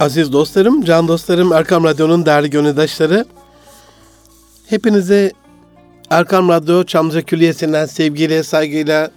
Aziz 0.00 0.32
dostlarım, 0.32 0.84
can 0.84 1.08
dostlarım, 1.08 1.52
Erkam 1.52 1.84
Radyo'nun 1.84 2.26
değerli 2.26 2.50
gönüldaşları, 2.50 3.24
hepinize 4.66 5.32
Erkam 6.10 6.48
Radyo 6.48 6.84
Çamlıca 6.84 7.22
Külliyesi'nden 7.22 7.86
sevgiyle, 7.86 8.42
saygıyla, 8.42 9.10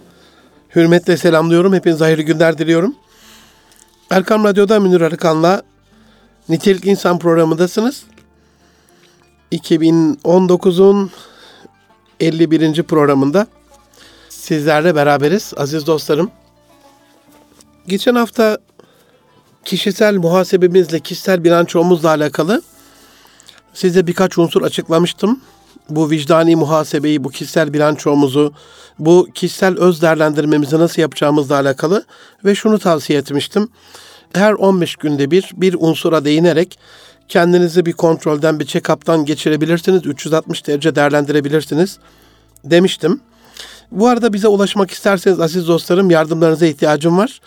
hürmetle 0.76 1.16
selamlıyorum. 1.16 1.74
Hepinize 1.74 2.04
hayırlı 2.04 2.22
günler 2.22 2.58
diliyorum. 2.58 2.94
Erkam 4.10 4.44
Radyo'da 4.44 4.80
Münir 4.80 5.00
Arıkan'la 5.00 5.62
Nitelik 6.48 6.86
İnsan 6.86 7.18
programındasınız. 7.18 8.04
2019'un 9.52 11.10
51. 12.20 12.82
programında 12.82 13.46
sizlerle 14.28 14.94
beraberiz 14.94 15.52
aziz 15.56 15.86
dostlarım. 15.86 16.30
Geçen 17.86 18.14
hafta 18.14 18.58
kişisel 19.64 20.16
muhasebemizle, 20.16 21.00
kişisel 21.00 21.44
bilançomuzla 21.44 22.08
alakalı 22.08 22.62
size 23.74 24.06
birkaç 24.06 24.38
unsur 24.38 24.62
açıklamıştım. 24.62 25.40
Bu 25.90 26.10
vicdani 26.10 26.56
muhasebeyi, 26.56 27.24
bu 27.24 27.30
kişisel 27.30 27.72
bilançomuzu, 27.72 28.52
bu 28.98 29.28
kişisel 29.34 29.78
öz 29.78 30.02
değerlendirmemizi 30.02 30.78
nasıl 30.78 31.02
yapacağımızla 31.02 31.54
alakalı 31.54 32.04
ve 32.44 32.54
şunu 32.54 32.78
tavsiye 32.78 33.18
etmiştim. 33.18 33.68
Her 34.34 34.52
15 34.52 34.96
günde 34.96 35.30
bir 35.30 35.50
bir 35.56 35.76
unsura 35.78 36.24
değinerek 36.24 36.78
kendinizi 37.28 37.86
bir 37.86 37.92
kontrolden, 37.92 38.60
bir 38.60 38.66
check-up'tan 38.66 39.24
geçirebilirsiniz. 39.24 40.06
360 40.06 40.66
derece 40.66 40.96
değerlendirebilirsiniz 40.96 41.98
demiştim. 42.64 43.20
Bu 43.90 44.08
arada 44.08 44.32
bize 44.32 44.48
ulaşmak 44.48 44.90
isterseniz 44.90 45.40
aziz 45.40 45.68
dostlarım 45.68 46.10
yardımlarınıza 46.10 46.66
ihtiyacım 46.66 47.18
var. 47.18 47.40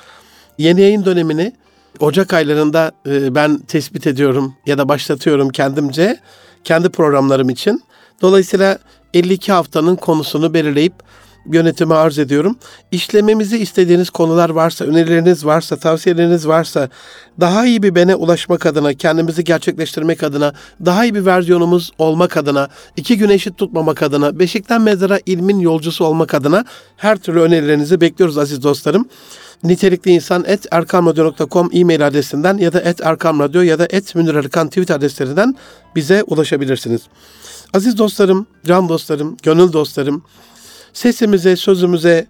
Yeni 0.57 0.81
yayın 0.81 1.05
dönemini 1.05 1.53
Ocak 1.99 2.33
aylarında 2.33 2.91
e, 3.07 3.35
ben 3.35 3.57
tespit 3.57 4.07
ediyorum 4.07 4.55
ya 4.65 4.77
da 4.77 4.89
başlatıyorum 4.89 5.49
kendimce 5.49 6.19
kendi 6.63 6.89
programlarım 6.89 7.49
için. 7.49 7.83
Dolayısıyla 8.21 8.79
52 9.13 9.51
haftanın 9.51 9.95
konusunu 9.95 10.53
belirleyip 10.53 10.93
yönetime 11.45 11.95
arz 11.95 12.19
ediyorum. 12.19 12.57
İşlememizi 12.91 13.57
istediğiniz 13.57 14.09
konular 14.09 14.49
varsa, 14.49 14.85
önerileriniz 14.85 15.45
varsa, 15.45 15.75
tavsiyeleriniz 15.75 16.47
varsa, 16.47 16.89
daha 17.39 17.65
iyi 17.65 17.83
bir 17.83 17.95
bene 17.95 18.15
ulaşmak 18.15 18.65
adına, 18.65 18.93
kendimizi 18.93 19.43
gerçekleştirmek 19.43 20.23
adına, 20.23 20.53
daha 20.85 21.05
iyi 21.05 21.15
bir 21.15 21.25
versiyonumuz 21.25 21.91
olmak 21.97 22.37
adına, 22.37 22.69
iki 22.97 23.17
güne 23.17 23.33
eşit 23.33 23.57
tutmamak 23.57 24.03
adına, 24.03 24.39
beşikten 24.39 24.81
mezara 24.81 25.19
ilmin 25.25 25.59
yolcusu 25.59 26.05
olmak 26.05 26.33
adına 26.33 26.65
her 26.97 27.17
türlü 27.17 27.39
önerilerinizi 27.39 28.01
bekliyoruz 28.01 28.37
aziz 28.37 28.63
dostlarım. 28.63 29.09
Nitelikli 29.63 30.11
insan 30.11 30.43
et 30.47 30.65
erkamradyo.com 30.71 31.69
e-mail 31.73 32.07
adresinden 32.07 32.57
ya 32.57 32.73
da 32.73 32.81
et 32.81 33.01
erkamradyo 33.01 33.61
ya 33.61 33.79
da 33.79 33.87
et 33.89 34.15
Münir 34.15 34.35
Arıkan 34.35 34.67
tweet 34.67 34.91
adreslerinden 34.91 35.55
bize 35.95 36.23
ulaşabilirsiniz. 36.23 37.01
Aziz 37.73 37.97
dostlarım, 37.97 38.47
can 38.65 38.89
dostlarım, 38.89 39.37
gönül 39.43 39.73
dostlarım, 39.73 40.23
sesimize, 40.93 41.55
sözümüze 41.55 42.27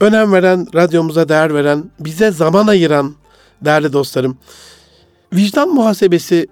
önem 0.00 0.32
veren, 0.32 0.66
radyomuza 0.74 1.28
değer 1.28 1.54
veren, 1.54 1.84
bize 2.00 2.30
zaman 2.30 2.66
ayıran 2.66 3.14
değerli 3.64 3.92
dostlarım. 3.92 4.38
Vicdan 5.32 5.68
muhasebesi 5.68 6.46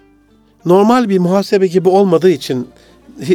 normal 0.65 1.09
bir 1.09 1.19
muhasebe 1.19 1.67
gibi 1.67 1.89
olmadığı 1.89 2.31
için 2.31 2.69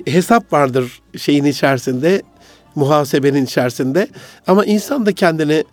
hesap 0.05 0.53
vardır 0.53 1.01
şeyin 1.17 1.45
içerisinde, 1.45 2.21
muhasebenin 2.75 3.45
içerisinde. 3.45 4.07
Ama 4.47 4.65
insan 4.65 5.05
da 5.05 5.13
kendini 5.13 5.63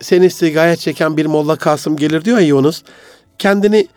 seni 0.00 0.30
sigaya 0.30 0.76
çeken 0.76 1.16
bir 1.16 1.26
Molla 1.26 1.56
Kasım 1.56 1.96
gelir 1.96 2.24
diyor 2.24 2.38
ya 2.38 2.46
Yunus. 2.46 2.82
Kendini 3.38 3.88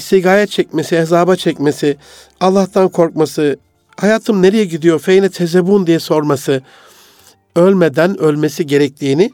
sigaya 0.00 0.46
çekmesi, 0.46 0.98
hesaba 0.98 1.36
çekmesi, 1.36 1.96
Allah'tan 2.40 2.88
korkması, 2.88 3.56
hayatım 3.96 4.42
nereye 4.42 4.64
gidiyor, 4.64 4.98
feyne 4.98 5.28
tezebun 5.28 5.86
diye 5.86 6.00
sorması, 6.00 6.62
ölmeden 7.56 8.20
ölmesi 8.20 8.66
gerektiğini 8.66 9.30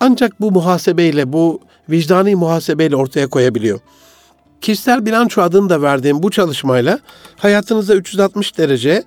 ancak 0.00 0.40
bu 0.40 0.52
muhasebeyle, 0.52 1.32
bu 1.32 1.60
vicdani 1.90 2.34
muhasebeyle 2.34 2.96
ortaya 2.96 3.26
koyabiliyor. 3.26 3.80
Kişisel 4.60 5.06
bilanço 5.06 5.42
adını 5.42 5.68
da 5.68 5.82
verdiğim 5.82 6.22
bu 6.22 6.30
çalışmayla 6.30 6.98
hayatınıza 7.36 7.94
360 7.94 8.58
derece 8.58 9.04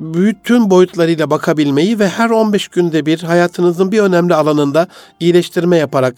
bütün 0.00 0.70
boyutlarıyla 0.70 1.30
bakabilmeyi 1.30 1.98
ve 1.98 2.08
her 2.08 2.30
15 2.30 2.68
günde 2.68 3.06
bir 3.06 3.22
hayatınızın 3.22 3.92
bir 3.92 4.00
önemli 4.00 4.34
alanında 4.34 4.88
iyileştirme 5.20 5.76
yaparak, 5.76 6.16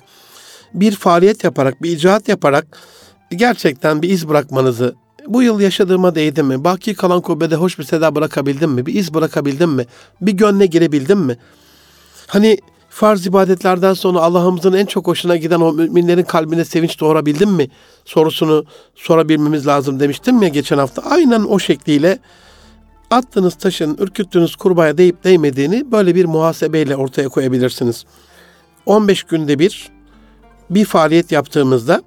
bir 0.74 0.92
faaliyet 0.92 1.44
yaparak, 1.44 1.82
bir 1.82 1.90
icraat 1.90 2.28
yaparak 2.28 2.66
gerçekten 3.30 4.02
bir 4.02 4.10
iz 4.10 4.28
bırakmanızı, 4.28 4.94
bu 5.26 5.42
yıl 5.42 5.60
yaşadığıma 5.60 6.14
değdi 6.14 6.42
mi? 6.42 6.64
Baki 6.64 6.94
kalan 6.94 7.20
kubbede 7.20 7.56
hoş 7.56 7.78
bir 7.78 7.84
seda 7.84 8.14
bırakabildim 8.14 8.70
mi? 8.70 8.86
Bir 8.86 8.94
iz 8.94 9.14
bırakabildim 9.14 9.70
mi? 9.70 9.86
Bir 10.20 10.32
gönle 10.32 10.66
girebildim 10.66 11.18
mi? 11.18 11.36
Hani 12.26 12.58
farz 12.88 13.26
ibadetlerden 13.26 13.94
sonra 13.94 14.20
Allah'ımızın 14.20 14.72
en 14.72 14.86
çok 14.86 15.06
hoşuna 15.06 15.36
giden 15.36 15.60
o 15.60 15.72
müminlerin 15.72 16.22
kalbine 16.22 16.64
sevinç 16.64 17.00
doğurabildim 17.00 17.50
mi? 17.50 17.68
Sorusunu 18.04 18.64
sorabilmemiz 18.94 19.66
lazım 19.66 20.00
demiştim 20.00 20.42
ya 20.42 20.48
geçen 20.48 20.78
hafta. 20.78 21.02
Aynen 21.02 21.40
o 21.40 21.58
şekliyle 21.58 22.18
attığınız 23.10 23.54
taşın 23.54 23.96
ürküttüğünüz 24.00 24.56
kurbağaya 24.56 24.98
değip 24.98 25.24
değmediğini 25.24 25.92
böyle 25.92 26.14
bir 26.14 26.24
muhasebeyle 26.24 26.96
ortaya 26.96 27.28
koyabilirsiniz. 27.28 28.04
15 28.86 29.22
günde 29.22 29.58
bir 29.58 29.88
bir 30.70 30.84
faaliyet 30.84 31.32
yaptığımızda 31.32 32.02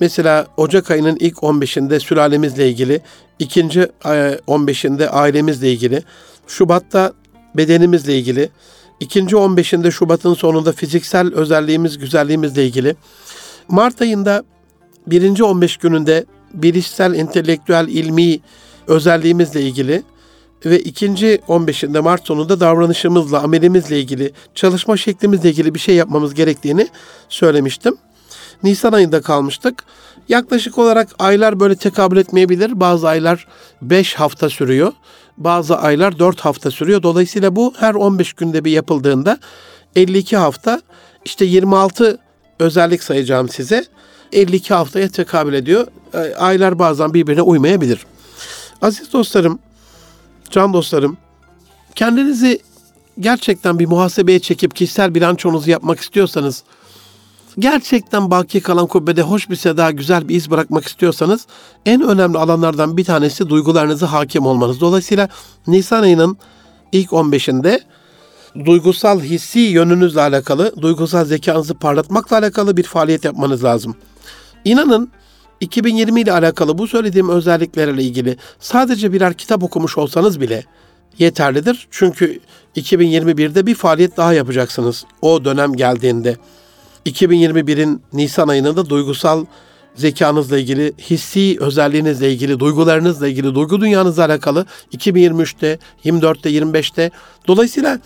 mesela 0.00 0.46
Ocak 0.56 0.90
ayının 0.90 1.16
ilk 1.20 1.36
15'inde 1.36 2.00
sülalemizle 2.00 2.68
ilgili, 2.68 3.00
ikinci 3.38 3.80
15'inde 3.80 5.08
ailemizle 5.08 5.72
ilgili, 5.72 6.02
Şubat'ta 6.46 7.12
bedenimizle 7.54 8.18
ilgili, 8.18 8.50
ikinci 9.00 9.36
15'inde 9.36 9.90
Şubat'ın 9.90 10.34
sonunda 10.34 10.72
fiziksel 10.72 11.34
özelliğimiz, 11.34 11.98
güzelliğimizle 11.98 12.66
ilgili, 12.66 12.96
Mart 13.68 14.02
ayında 14.02 14.44
birinci 15.06 15.44
15 15.44 15.76
gününde 15.76 16.24
bilişsel, 16.54 17.14
entelektüel, 17.14 17.88
ilmi 17.88 18.40
özelliğimizle 18.86 19.62
ilgili, 19.62 20.02
ve 20.66 20.80
ikinci 20.80 21.40
15'inde 21.48 22.00
Mart 22.00 22.26
sonunda 22.26 22.60
davranışımızla, 22.60 23.42
amelimizle 23.42 24.00
ilgili, 24.00 24.32
çalışma 24.54 24.96
şeklimizle 24.96 25.50
ilgili 25.50 25.74
bir 25.74 25.78
şey 25.78 25.94
yapmamız 25.94 26.34
gerektiğini 26.34 26.88
söylemiştim. 27.28 27.96
Nisan 28.62 28.92
ayında 28.92 29.22
kalmıştık. 29.22 29.84
Yaklaşık 30.28 30.78
olarak 30.78 31.08
aylar 31.18 31.60
böyle 31.60 31.76
tekabül 31.76 32.16
etmeyebilir. 32.16 32.80
Bazı 32.80 33.08
aylar 33.08 33.46
5 33.82 34.14
hafta 34.14 34.50
sürüyor. 34.50 34.92
Bazı 35.36 35.78
aylar 35.78 36.18
4 36.18 36.40
hafta 36.40 36.70
sürüyor. 36.70 37.02
Dolayısıyla 37.02 37.56
bu 37.56 37.74
her 37.78 37.94
15 37.94 38.32
günde 38.32 38.64
bir 38.64 38.70
yapıldığında 38.70 39.38
52 39.96 40.36
hafta 40.36 40.82
işte 41.24 41.44
26 41.44 42.18
özellik 42.58 43.02
sayacağım 43.02 43.48
size. 43.48 43.84
52 44.32 44.74
haftaya 44.74 45.08
tekabül 45.08 45.54
ediyor. 45.54 45.86
Aylar 46.38 46.78
bazen 46.78 47.14
birbirine 47.14 47.42
uymayabilir. 47.42 48.06
Aziz 48.82 49.12
dostlarım, 49.12 49.58
can 50.50 50.72
dostlarım, 50.72 51.16
kendinizi 51.94 52.58
gerçekten 53.20 53.78
bir 53.78 53.86
muhasebeye 53.86 54.38
çekip 54.38 54.76
kişisel 54.76 55.14
bilançonuzu 55.14 55.70
yapmak 55.70 56.00
istiyorsanız, 56.00 56.62
gerçekten 57.58 58.30
baki 58.30 58.60
kalan 58.60 58.86
kubbede 58.86 59.22
hoş 59.22 59.50
bir 59.50 59.56
seda, 59.56 59.90
güzel 59.90 60.28
bir 60.28 60.34
iz 60.34 60.50
bırakmak 60.50 60.86
istiyorsanız, 60.86 61.46
en 61.86 62.02
önemli 62.02 62.38
alanlardan 62.38 62.96
bir 62.96 63.04
tanesi 63.04 63.48
duygularınızı 63.48 64.06
hakim 64.06 64.46
olmanız. 64.46 64.80
Dolayısıyla 64.80 65.28
Nisan 65.66 66.02
ayının 66.02 66.36
ilk 66.92 67.10
15'inde 67.10 67.80
duygusal 68.64 69.20
hissi 69.20 69.58
yönünüzle 69.58 70.20
alakalı, 70.20 70.82
duygusal 70.82 71.24
zekanızı 71.24 71.74
parlatmakla 71.74 72.38
alakalı 72.38 72.76
bir 72.76 72.82
faaliyet 72.82 73.24
yapmanız 73.24 73.64
lazım. 73.64 73.96
İnanın 74.64 75.10
2020 75.60 76.20
ile 76.20 76.32
alakalı 76.32 76.78
bu 76.78 76.88
söylediğim 76.88 77.28
özelliklerle 77.28 78.02
ilgili 78.02 78.36
sadece 78.60 79.12
birer 79.12 79.34
kitap 79.34 79.62
okumuş 79.62 79.98
olsanız 79.98 80.40
bile 80.40 80.64
yeterlidir. 81.18 81.88
Çünkü 81.90 82.40
2021'de 82.76 83.66
bir 83.66 83.74
faaliyet 83.74 84.16
daha 84.16 84.32
yapacaksınız 84.32 85.04
o 85.22 85.44
dönem 85.44 85.74
geldiğinde. 85.74 86.36
2021'in 87.06 88.02
Nisan 88.12 88.48
ayında 88.48 88.76
da 88.76 88.90
duygusal 88.90 89.44
zekanızla 89.94 90.58
ilgili, 90.58 90.92
hissi 90.98 91.56
özelliğinizle 91.60 92.32
ilgili, 92.32 92.60
duygularınızla 92.60 93.28
ilgili, 93.28 93.54
duygu 93.54 93.80
dünyanızla 93.80 94.24
alakalı 94.24 94.66
2023'te, 94.96 95.78
24'te, 96.04 96.50
25'te. 96.50 97.10
Dolayısıyla 97.46 98.00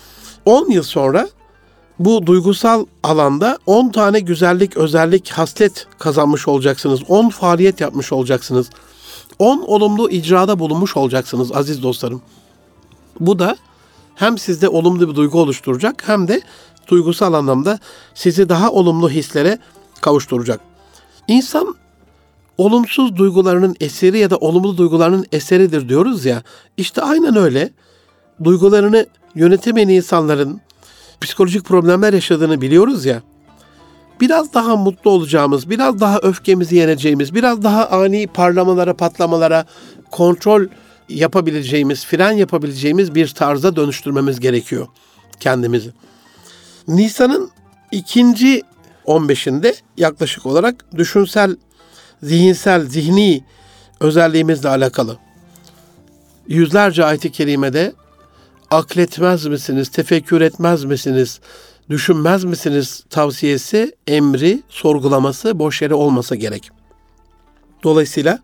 10 0.45 0.71
yıl 0.71 0.83
sonra 0.83 1.29
bu 1.99 2.27
duygusal 2.27 2.87
alanda 3.03 3.59
10 3.67 3.89
tane 3.89 4.21
güzellik, 4.21 4.77
özellik, 4.77 5.31
haslet 5.31 5.87
kazanmış 5.99 6.49
olacaksınız. 6.49 7.01
10 7.09 7.29
faaliyet 7.29 7.81
yapmış 7.81 8.13
olacaksınız. 8.13 8.71
10 9.39 9.59
olumlu 9.67 10.11
icrada 10.11 10.59
bulunmuş 10.59 10.97
olacaksınız 10.97 11.53
aziz 11.53 11.83
dostlarım. 11.83 12.23
Bu 13.21 13.39
da 13.39 13.57
hem 14.15 14.39
sizde 14.39 14.69
olumlu 14.69 15.11
bir 15.11 15.15
duygu 15.15 15.41
oluşturacak 15.41 16.03
hem 16.09 16.29
de 16.29 16.41
duygusal 16.91 17.33
anlamda 17.33 17.79
sizi 18.15 18.49
daha 18.49 18.71
olumlu 18.71 19.11
hislere 19.11 19.59
kavuşturacak. 20.01 20.61
İnsan 21.29 21.75
olumsuz 22.59 23.17
duygularının 23.17 23.77
eseri 23.81 24.19
ya 24.19 24.31
da 24.31 24.37
olumlu 24.37 24.77
duygularının 24.77 25.27
eseridir 25.33 25.89
diyoruz 25.89 26.25
ya. 26.25 26.43
İşte 26.77 27.03
aynen 27.03 27.37
öyle. 27.37 27.71
Duygularını 28.45 29.07
yönetemeyen 29.35 29.89
insanların 29.89 30.61
psikolojik 31.21 31.65
problemler 31.65 32.13
yaşadığını 32.13 32.61
biliyoruz 32.61 33.05
ya. 33.05 33.23
Biraz 34.21 34.55
daha 34.55 34.77
mutlu 34.77 35.11
olacağımız, 35.11 35.71
biraz 35.71 36.01
daha 36.01 36.19
öfkemizi 36.19 36.77
yeneceğimiz, 36.77 37.35
biraz 37.35 37.63
daha 37.63 37.89
ani 37.89 38.27
parlamalara, 38.27 38.95
patlamalara 38.95 39.65
kontrol 40.11 40.67
yapabileceğimiz, 41.09 42.07
fren 42.07 42.33
yapabileceğimiz 42.33 43.15
bir 43.15 43.29
tarza 43.29 43.77
dönüştürmemiz 43.77 44.41
gerekiyor 44.41 44.87
kendimizi. 45.41 45.91
Nisan'ın 46.91 47.51
ikinci 47.91 48.63
15'inde 49.07 49.75
yaklaşık 49.97 50.47
olarak 50.47 50.85
düşünsel, 50.97 51.57
zihinsel, 52.23 52.87
zihni 52.87 53.45
özelliğimizle 54.01 54.69
alakalı. 54.69 55.19
Yüzlerce 56.49 57.05
ayet-i 57.05 57.33
kerimede 57.33 57.93
akletmez 58.71 59.47
misiniz, 59.47 59.89
tefekkür 59.89 60.41
etmez 60.41 60.85
misiniz, 60.85 61.41
düşünmez 61.91 62.45
misiniz 62.45 63.05
tavsiyesi, 63.11 63.97
emri, 64.07 64.63
sorgulaması 64.69 65.59
boş 65.59 65.83
yere 65.83 65.95
olmasa 65.95 66.35
gerek. 66.35 66.71
Dolayısıyla 67.83 68.39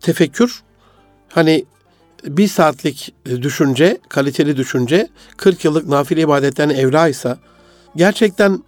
tefekkür 0.00 0.62
hani 1.28 1.64
bir 2.24 2.48
saatlik 2.48 3.14
düşünce, 3.26 3.98
kaliteli 4.08 4.56
düşünce 4.56 5.08
40 5.36 5.64
yıllık 5.64 5.88
nafile 5.88 6.20
ibadetten 6.20 6.68
evla 6.68 7.08
ise 7.08 7.36
gerçekten 7.96 8.62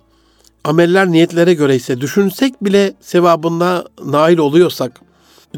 ameller 0.64 1.12
niyetlere 1.12 1.54
göre 1.54 1.76
ise 1.76 2.00
düşünsek 2.00 2.64
bile 2.64 2.92
sevabında 3.00 3.84
nail 4.04 4.38
oluyorsak 4.38 5.00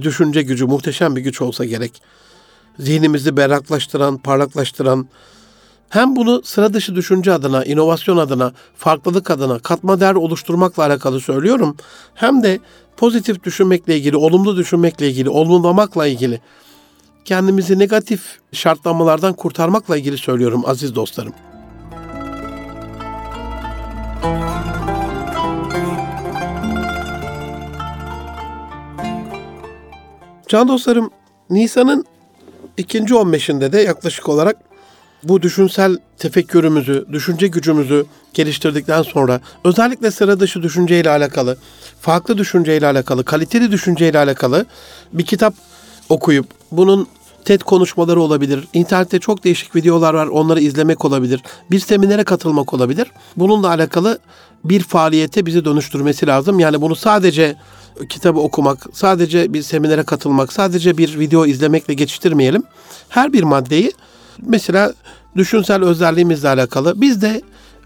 düşünce 0.01 0.43
gücü 0.43 0.67
muhteşem 0.67 1.17
bir 1.17 1.21
güç 1.21 1.41
olsa 1.43 1.65
gerek. 1.65 2.03
Zihnimizi 2.79 3.37
berraklaştıran, 3.37 4.19
parlaklaştıran, 4.19 5.09
hem 5.89 6.17
bunu 6.17 6.43
sıra 6.45 6.75
dışı 6.75 6.95
düşünce 6.95 7.33
adına, 7.33 7.65
inovasyon 7.65 8.17
adına, 8.17 8.53
farklılık 8.77 9.31
adına, 9.31 9.59
katma 9.59 10.01
değer 10.01 10.15
oluşturmakla 10.15 10.85
alakalı 10.85 11.21
söylüyorum. 11.21 11.77
Hem 12.15 12.43
de 12.43 12.61
pozitif 12.97 13.45
düşünmekle 13.45 13.97
ilgili, 13.97 14.17
olumlu 14.17 14.57
düşünmekle 14.57 15.09
ilgili, 15.09 15.29
olumlamakla 15.29 16.07
ilgili, 16.07 16.41
kendimizi 17.25 17.79
negatif 17.79 18.39
şartlamalardan 18.53 19.33
kurtarmakla 19.33 19.97
ilgili 19.97 20.19
söylüyorum 20.19 20.63
aziz 20.67 20.95
dostlarım. 20.95 21.33
Can 30.49 30.69
dostlarım, 30.69 31.11
Nisan'ın 31.51 32.05
ikinci 32.77 33.15
15'inde 33.15 33.73
de 33.73 33.81
yaklaşık 33.81 34.29
olarak 34.29 34.57
bu 35.23 35.43
düşünsel 35.43 35.97
tefekkürümüzü, 36.19 37.07
düşünce 37.13 37.47
gücümüzü 37.47 38.07
geliştirdikten 38.35 39.03
sonra 39.03 39.41
özellikle 39.65 40.11
sıra 40.11 40.41
dışı 40.41 40.63
düşünceyle 40.63 41.11
alakalı, 41.11 41.59
farklı 42.01 42.39
düşünceyle 42.39 42.87
alakalı, 42.87 43.25
kaliteli 43.25 43.73
düşünceyle 43.73 44.19
alakalı 44.19 44.67
bir 45.13 45.25
kitap 45.25 45.55
okuyup 46.09 46.47
bunun 46.73 47.09
TED 47.45 47.61
konuşmaları 47.61 48.21
olabilir. 48.21 48.69
İnternette 48.73 49.19
çok 49.19 49.45
değişik 49.45 49.77
videolar 49.77 50.15
var. 50.15 50.27
Onları 50.27 50.61
izlemek 50.61 51.05
olabilir. 51.05 51.43
Bir 51.71 51.79
seminere 51.79 52.25
katılmak 52.25 52.75
olabilir. 52.75 53.11
Bununla 53.37 53.69
alakalı 53.69 54.19
bir 54.65 54.83
faaliyete 54.83 55.47
bizi 55.47 55.65
dönüştürmesi 55.65 56.27
lazım. 56.27 56.61
Yani 56.61 56.81
bunu 56.81 56.97
sadece 56.97 57.57
kitabı 58.09 58.41
okumak, 58.41 58.87
sadece 58.93 59.53
bir 59.53 59.63
seminere 59.63 60.03
katılmak, 60.03 60.53
sadece 60.53 60.99
bir 60.99 61.19
video 61.19 61.47
izlemekle 61.47 61.95
geçiştirmeyelim. 61.95 62.63
Her 63.09 63.33
bir 63.33 63.43
maddeyi 63.43 63.93
mesela 64.43 64.93
düşünsel 65.37 65.85
özelliğimizle 65.85 66.49
alakalı 66.49 67.01
biz 67.01 67.23
de 67.23 67.43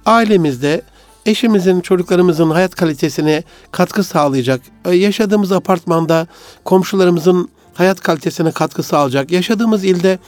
ailemizde 0.07 0.83
eşimizin, 1.27 1.81
çocuklarımızın 1.81 2.51
hayat 2.51 2.75
kalitesine 2.75 3.43
katkı 3.73 4.05
sağlayacak, 4.05 4.61
e, 4.85 4.95
yaşadığımız 4.95 5.53
apartmanda 5.53 6.27
komşularımızın 6.65 7.49
hayat 7.79 8.01
kalitesine 8.01 8.53
katkı 8.53 8.83
sağlayacak, 8.83 9.33
yaşadığımız 9.33 9.85
ilde 9.85 10.19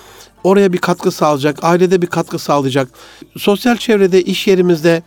oraya 0.44 0.72
bir 0.72 0.78
katkı 0.78 1.10
sağlayacak, 1.10 1.64
ailede 1.64 2.02
bir 2.02 2.06
katkı 2.06 2.38
sağlayacak, 2.38 2.88
sosyal 3.36 3.76
çevrede, 3.76 4.22
iş 4.22 4.46
yerimizde, 4.46 5.02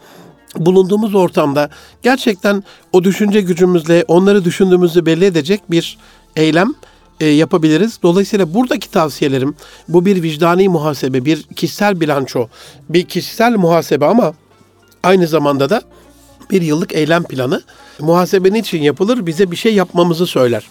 bulunduğumuz 0.56 1.16
ortamda 1.16 1.70
gerçekten 2.02 2.64
o 2.92 3.04
düşünce 3.04 3.42
gücümüzle 3.42 4.06
onları 4.08 4.46
düşündüğümüzü 4.46 5.06
belli 5.06 5.26
edecek 5.26 5.62
bir 5.72 5.98
eylem 6.36 6.74
e, 7.20 7.26
yapabiliriz. 7.26 8.00
Dolayısıyla 8.04 8.54
buradaki 8.54 8.92
tavsiyelerim 8.92 9.56
bu 9.88 10.06
bir 10.06 10.24
vicdani 10.24 10.70
muhasebe, 10.70 11.26
bir 11.26 11.44
kişisel 11.44 12.02
bilanço, 12.02 12.48
bir 12.90 13.06
kişisel 13.06 13.52
muhasebe 13.52 14.06
ama 14.06 14.34
aynı 15.04 15.28
zamanda 15.28 15.70
da 15.70 15.82
bir 16.52 16.62
yıllık 16.62 16.94
eylem 16.94 17.24
planı. 17.24 17.62
Muhasebe 18.00 18.60
için 18.60 18.82
yapılır? 18.82 19.26
Bize 19.26 19.52
bir 19.52 19.56
şey 19.56 19.76
yapmamızı 19.76 20.26
söyler. 20.26 20.64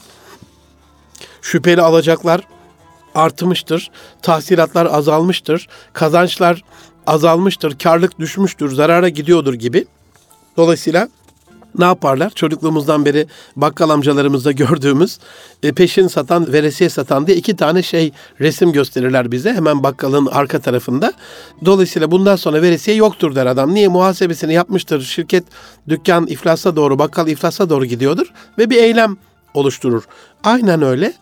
Şüpheli 1.43 1.83
alacaklar 1.83 2.41
artmıştır, 3.15 3.91
tahsilatlar 4.23 4.87
azalmıştır, 4.87 5.69
kazançlar 5.93 6.65
azalmıştır, 7.07 7.79
karlık 7.79 8.19
düşmüştür, 8.19 8.75
zarara 8.75 9.09
gidiyordur 9.09 9.55
gibi. 9.55 9.87
Dolayısıyla 10.57 11.09
ne 11.79 11.85
yaparlar? 11.85 12.31
Çocukluğumuzdan 12.31 13.05
beri 13.05 13.27
bakkal 13.57 13.91
amcalarımızda 13.91 14.53
gördüğümüz 14.53 15.19
e, 15.63 15.73
peşin 15.73 16.09
satan, 16.09 16.53
veresiye 16.53 16.91
satan 16.91 17.27
diye 17.27 17.37
iki 17.37 17.57
tane 17.57 17.83
şey 17.83 18.13
resim 18.41 18.73
gösterirler 18.73 19.33
bize 19.33 19.53
hemen 19.53 19.83
bakkalın 19.83 20.27
arka 20.27 20.61
tarafında. 20.61 21.13
Dolayısıyla 21.65 22.11
bundan 22.11 22.37
sonra 22.37 22.63
veresiye 22.63 22.97
yoktur 22.97 23.35
der 23.35 23.47
adam. 23.47 23.75
Niye? 23.75 23.89
Muhasebesini 23.89 24.55
yapmıştır. 24.55 25.03
Şirket, 25.03 25.45
dükkan 25.89 26.27
iflasa 26.27 26.77
doğru, 26.77 26.99
bakkal 26.99 27.29
iflasa 27.29 27.71
doğru 27.71 27.85
gidiyordur 27.85 28.33
ve 28.59 28.71
bir 28.71 28.77
eylem 28.77 29.17
oluşturur. 29.55 30.03
Aynen 30.45 30.83
öyle. 30.83 31.13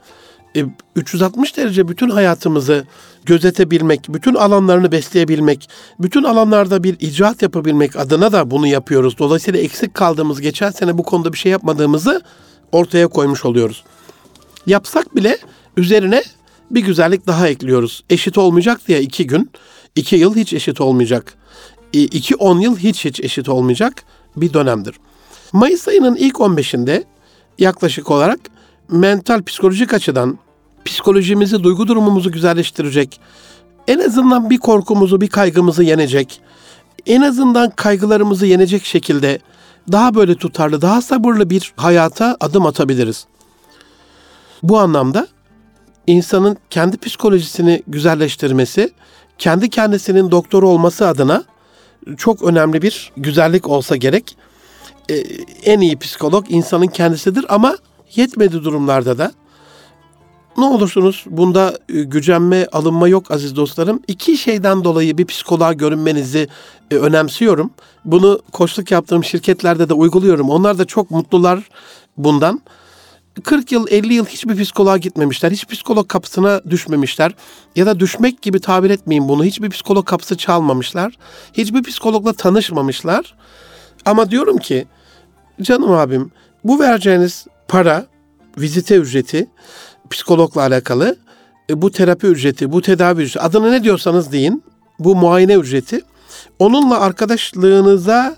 360 0.97 1.53
e, 1.53 1.57
derece 1.57 1.89
bütün 1.89 2.11
hayatımızı 2.11 2.85
gözetebilmek, 3.25 4.07
bütün 4.09 4.35
alanlarını 4.35 4.93
besleyebilmek, 4.93 5.69
bütün 5.99 6.25
alanlarda 6.25 6.85
bir 6.85 6.97
icraat 7.01 7.43
yapabilmek 7.43 7.97
adına 7.97 8.33
da 8.33 8.51
bunu 8.51 8.67
yapıyoruz. 8.67 9.19
Dolayısıyla 9.19 9.61
eksik 9.61 9.95
kaldığımız 9.95 10.41
geçen 10.41 10.71
sene 10.71 10.99
bu 10.99 11.03
konuda 11.03 11.33
bir 11.33 11.39
şey 11.39 11.53
yapmadığımızı 11.53 12.23
ortaya 12.73 13.09
koymuş 13.09 13.45
oluyoruz. 13.45 13.85
Yapsak 14.67 15.17
bile 15.17 15.39
üzerine 15.77 16.23
bir 16.71 16.81
güzellik 16.81 17.27
daha 17.27 17.49
ekliyoruz. 17.49 18.05
Eşit 18.11 18.39
olmayacak 18.39 18.81
diye 18.89 19.01
iki 19.01 19.27
gün, 19.27 19.51
iki 19.97 20.17
yıl 20.17 20.37
hiç 20.37 20.53
eşit 20.53 20.81
olmayacak. 20.81 21.35
İki 21.93 22.37
on 22.37 22.61
yıl 22.61 22.77
hiç 22.79 23.05
hiç 23.05 23.21
eşit 23.21 23.49
olmayacak 23.49 24.03
bir 24.37 24.53
dönemdir. 24.53 24.95
Mayıs 25.53 25.89
ayının 25.89 26.17
ilk 26.17 26.37
15'inde 26.37 27.05
yaklaşık 27.61 28.11
olarak 28.11 28.41
mental 28.89 29.43
psikolojik 29.43 29.95
açıdan 29.95 30.39
psikolojimizi, 30.85 31.63
duygu 31.63 31.89
durumumuzu 31.89 32.33
güzelleştirecek. 32.33 33.21
En 33.89 33.99
azından 33.99 34.51
bir 34.51 34.59
korkumuzu, 34.59 35.21
bir 35.21 35.29
kaygımızı 35.29 35.85
yenecek. 35.85 36.41
En 37.07 37.21
azından 37.21 37.71
kaygılarımızı 37.71 38.47
yenecek 38.47 38.85
şekilde 38.85 39.39
daha 39.93 40.15
böyle 40.15 40.35
tutarlı, 40.35 40.83
daha 40.83 41.03
sabırlı 41.03 41.51
bir 41.51 41.73
hayata 41.77 42.37
adım 42.41 42.67
atabiliriz. 42.67 43.27
Bu 44.63 44.79
anlamda 44.79 45.29
insanın 46.07 46.57
kendi 46.71 46.97
psikolojisini 46.97 47.83
güzelleştirmesi, 47.87 48.93
kendi 49.39 49.71
kendisinin 49.71 50.31
doktoru 50.31 50.69
olması 50.69 51.09
adına 51.09 51.45
çok 52.17 52.43
önemli 52.43 52.83
bir 52.83 53.13
güzellik 53.17 53.69
olsa 53.69 53.97
gerek. 53.97 54.37
Ee, 55.11 55.25
en 55.65 55.81
iyi 55.81 55.99
psikolog 55.99 56.47
insanın 56.49 56.87
kendisidir 56.87 57.47
ama 57.49 57.77
yetmedi 58.15 58.65
durumlarda 58.65 59.19
da 59.19 59.33
ne 60.59 60.65
olursunuz 60.65 61.25
bunda 61.27 61.79
e, 61.89 62.03
gücenme, 62.03 62.67
alınma 62.73 63.09
yok 63.09 63.31
aziz 63.31 63.57
dostlarım. 63.57 64.03
İki 64.09 64.37
şeyden 64.37 64.85
dolayı 64.85 65.19
bir 65.19 65.27
psikoloğa 65.27 65.73
görünmenizi 65.73 66.49
e, 66.91 66.95
önemsiyorum. 66.95 67.71
Bunu 68.05 68.41
koçluk 68.53 68.91
yaptığım 68.91 69.25
şirketlerde 69.25 69.89
de 69.89 69.95
uyguluyorum. 69.95 70.51
Onlar 70.51 70.79
da 70.79 70.85
çok 70.85 71.11
mutlular 71.11 71.69
bundan. 72.17 72.61
40 73.45 73.73
yıl, 73.73 73.87
50 73.91 74.15
yıl 74.15 74.27
hiçbir 74.27 74.63
psikoloğa 74.63 74.97
gitmemişler. 74.97 75.51
Hiç 75.51 75.67
psikolog 75.67 76.09
kapısına 76.09 76.61
düşmemişler. 76.71 77.35
Ya 77.77 77.87
da 77.87 78.01
düşmek 78.01 78.43
gibi 78.43 78.61
tabir 78.61 78.91
etmeyin 78.91 79.29
bunu. 79.29 79.45
Hiçbir 79.45 79.71
psikolog 79.71 80.07
kapısı 80.07 80.37
çalmamışlar. 80.37 81.15
Hiçbir 81.53 81.83
psikologla 81.83 82.33
tanışmamışlar. 82.33 83.35
Ama 84.05 84.31
diyorum 84.31 84.59
ki 84.59 84.87
canım 85.63 85.93
abim 85.93 86.31
bu 86.65 86.81
vereceğiniz 86.81 87.47
para, 87.69 88.07
vizite 88.59 88.97
ücreti 88.97 89.47
psikologla 90.11 90.61
alakalı 90.61 91.17
e, 91.71 91.83
bu 91.83 91.91
terapi 91.91 92.27
ücreti, 92.27 92.73
bu 92.73 92.83
tedavi 92.83 93.23
ücreti 93.23 93.41
adını 93.41 93.73
ne 93.73 93.85
diyorsanız 93.85 94.33
deyin. 94.33 94.63
bu 94.99 95.17
muayene 95.17 95.55
ücreti 95.55 96.01
onunla 96.59 97.01
arkadaşlığınıza 97.01 98.37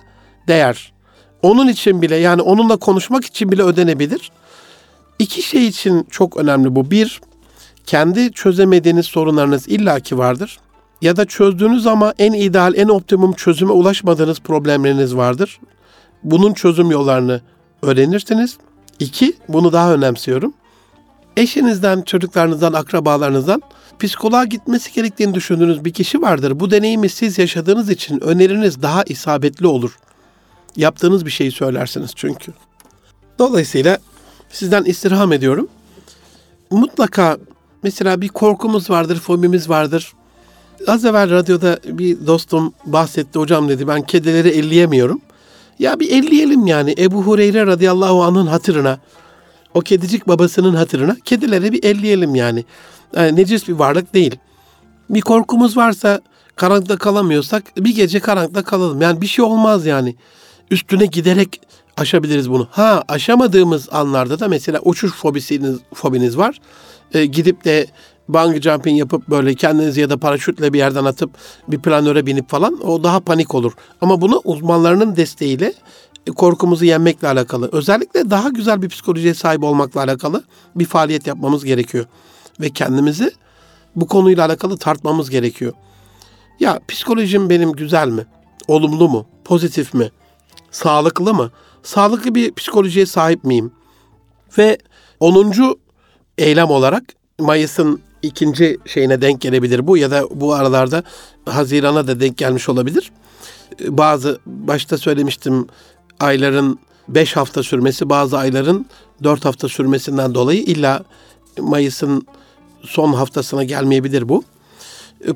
değer. 0.49 0.93
Onun 1.43 1.69
için 1.69 2.02
bile 2.02 2.17
yani 2.17 2.43
onunla 2.43 2.76
konuşmak 2.76 3.25
için 3.25 3.52
bile 3.52 3.62
ödenebilir. 3.62 4.31
İki 5.19 5.43
şey 5.43 5.67
için 5.67 6.07
çok 6.11 6.37
önemli 6.37 6.75
bu. 6.75 6.91
Bir, 6.91 7.21
kendi 7.87 8.33
çözemediğiniz 8.33 9.07
sorunlarınız 9.07 9.69
illaki 9.69 10.19
vardır. 10.19 10.59
Ya 11.02 11.17
da 11.17 11.25
çözdüğünüz 11.25 11.87
ama 11.87 12.14
en 12.19 12.33
ideal, 12.33 12.75
en 12.76 12.88
optimum 12.88 13.33
çözüme 13.33 13.73
ulaşmadığınız 13.73 14.41
problemleriniz 14.41 15.17
vardır. 15.17 15.61
Bunun 16.25 16.52
çözüm 16.52 16.91
yollarını 16.91 17.41
öğrenirsiniz. 17.83 18.57
İki, 18.99 19.37
bunu 19.49 19.73
daha 19.73 19.95
önemsiyorum. 19.95 20.55
Eşinizden, 21.37 22.02
çocuklarınızdan, 22.02 22.73
akrabalarınızdan 22.73 23.62
psikoloğa 24.00 24.45
gitmesi 24.45 24.93
gerektiğini 24.93 25.35
düşündüğünüz 25.35 25.85
bir 25.85 25.93
kişi 25.93 26.23
vardır. 26.23 26.61
Bu 26.61 26.71
deneyimi 26.71 27.09
siz 27.09 27.38
yaşadığınız 27.38 27.91
için 27.91 28.21
öneriniz 28.21 28.83
daha 28.83 29.02
isabetli 29.02 29.67
olur. 29.67 29.99
Yaptığınız 30.76 31.26
bir 31.26 31.31
şeyi 31.31 31.52
söylersiniz 31.52 32.11
çünkü. 32.14 32.52
Dolayısıyla 33.38 33.99
sizden 34.50 34.85
istirham 34.85 35.33
ediyorum. 35.33 35.69
Mutlaka 36.71 37.38
mesela 37.83 38.21
bir 38.21 38.29
korkumuz 38.29 38.91
vardır, 38.91 39.17
fobimiz 39.17 39.69
vardır. 39.69 40.12
Az 40.87 41.05
evvel 41.05 41.31
radyoda 41.31 41.79
bir 41.85 42.26
dostum 42.26 42.73
bahsetti. 42.87 43.38
Hocam 43.38 43.69
dedi 43.69 43.88
ben 43.88 44.02
kedileri 44.02 44.49
elleyemiyorum. 44.49 45.21
Ya 45.79 46.00
bir 46.00 46.11
elleyelim 46.11 46.67
yani 46.67 46.95
Ebu 46.99 47.23
Hureyre 47.23 47.67
radıyallahu 47.67 48.23
anh'ın 48.23 48.47
hatırına. 48.47 48.99
O 49.75 49.81
kedicik 49.81 50.29
babasının 50.29 50.75
hatırına 50.75 51.17
kedileri 51.25 51.73
bir 51.73 51.85
elleyelim 51.85 52.35
yani. 52.35 52.64
yani. 53.17 53.37
Necis 53.37 53.69
bir 53.69 53.73
varlık 53.73 54.14
değil. 54.14 54.37
Bir 55.11 55.21
korkumuz 55.21 55.76
varsa 55.76 56.21
karanlıkta 56.57 56.97
kalamıyorsak 56.97 57.62
bir 57.76 57.95
gece 57.95 58.21
karanlıkta 58.21 58.62
kalalım. 58.62 59.00
Yani 59.00 59.21
bir 59.21 59.26
şey 59.26 59.45
olmaz 59.45 59.87
yani. 59.87 60.17
Üstüne 60.71 61.07
giderek 61.07 61.61
aşabiliriz 61.97 62.50
bunu. 62.50 62.69
Ha 62.71 63.05
aşamadığımız 63.09 63.88
anlarda 63.93 64.41
da 64.41 64.49
mesela 64.49 64.81
uçuş 64.85 65.12
fobisiniz, 65.12 65.79
fobiniz 65.95 66.38
var. 66.38 66.61
Ee, 67.14 67.25
gidip 67.26 67.64
de 67.64 67.87
bungee 68.29 68.61
jumping 68.61 68.99
yapıp 68.99 69.29
böyle 69.29 69.55
kendinizi 69.55 70.00
ya 70.00 70.11
da 70.11 70.17
paraşütle 70.17 70.73
bir 70.73 70.79
yerden 70.79 71.05
atıp 71.05 71.31
bir 71.69 71.79
planöre 71.79 72.26
binip 72.26 72.50
falan 72.50 72.87
o 72.87 73.05
daha 73.05 73.21
panik 73.21 73.55
olur. 73.55 73.73
Ama 74.00 74.21
bunu 74.21 74.41
uzmanlarının 74.45 75.17
desteğiyle 75.17 75.75
e, 76.26 76.31
korkumuzu 76.31 76.85
yenmekle 76.85 77.29
alakalı, 77.29 77.69
özellikle 77.73 78.31
daha 78.31 78.49
güzel 78.49 78.83
bir 78.83 78.88
psikolojiye 78.88 79.35
sahip 79.35 79.64
olmakla 79.64 80.00
alakalı 80.00 80.45
bir 80.76 80.85
faaliyet 80.85 81.26
yapmamız 81.26 81.64
gerekiyor. 81.64 82.07
Ve 82.61 82.71
kendimizi 82.71 83.33
bu 83.97 84.07
konuyla 84.07 84.47
alakalı 84.47 84.76
tartmamız 84.76 85.31
gerekiyor. 85.31 85.73
Ya 86.61 86.81
psikolojim 86.88 87.50
benim 87.50 87.73
güzel 87.73 88.09
mi? 88.09 88.26
Olumlu 88.69 89.09
mu? 89.09 89.26
Pozitif 89.45 89.95
mi? 89.95 90.11
Sağlıklı 90.71 91.35
mı? 91.35 91.50
Sağlıklı 91.83 92.35
bir 92.35 92.55
psikolojiye 92.55 93.07
sahip 93.07 93.45
miyim? 93.45 93.73
Ve 94.59 94.79
10. 95.21 95.76
eylem 96.38 96.71
olarak 96.71 97.02
Mayıs'ın 97.41 98.00
ikinci 98.23 98.79
şeyine 98.87 99.21
denk 99.21 99.41
gelebilir 99.41 99.87
bu 99.87 99.97
ya 99.97 100.11
da 100.11 100.26
bu 100.31 100.55
aralarda 100.55 101.02
Haziran'a 101.47 102.07
da 102.07 102.21
denk 102.21 102.37
gelmiş 102.37 102.69
olabilir. 102.69 103.12
Bazı 103.88 104.38
başta 104.47 104.99
söylemiştim 104.99 105.67
ayların 106.21 106.79
5 107.09 107.37
hafta 107.37 107.62
sürmesi, 107.62 108.09
bazı 108.09 108.38
ayların 108.38 108.87
4 109.23 109.45
hafta 109.45 109.69
sürmesinden 109.69 110.35
dolayı 110.35 110.62
illa 110.62 111.05
Mayıs'ın 111.59 112.26
son 112.83 113.12
haftasına 113.12 113.64
gelmeyebilir 113.64 114.29
bu. 114.29 114.45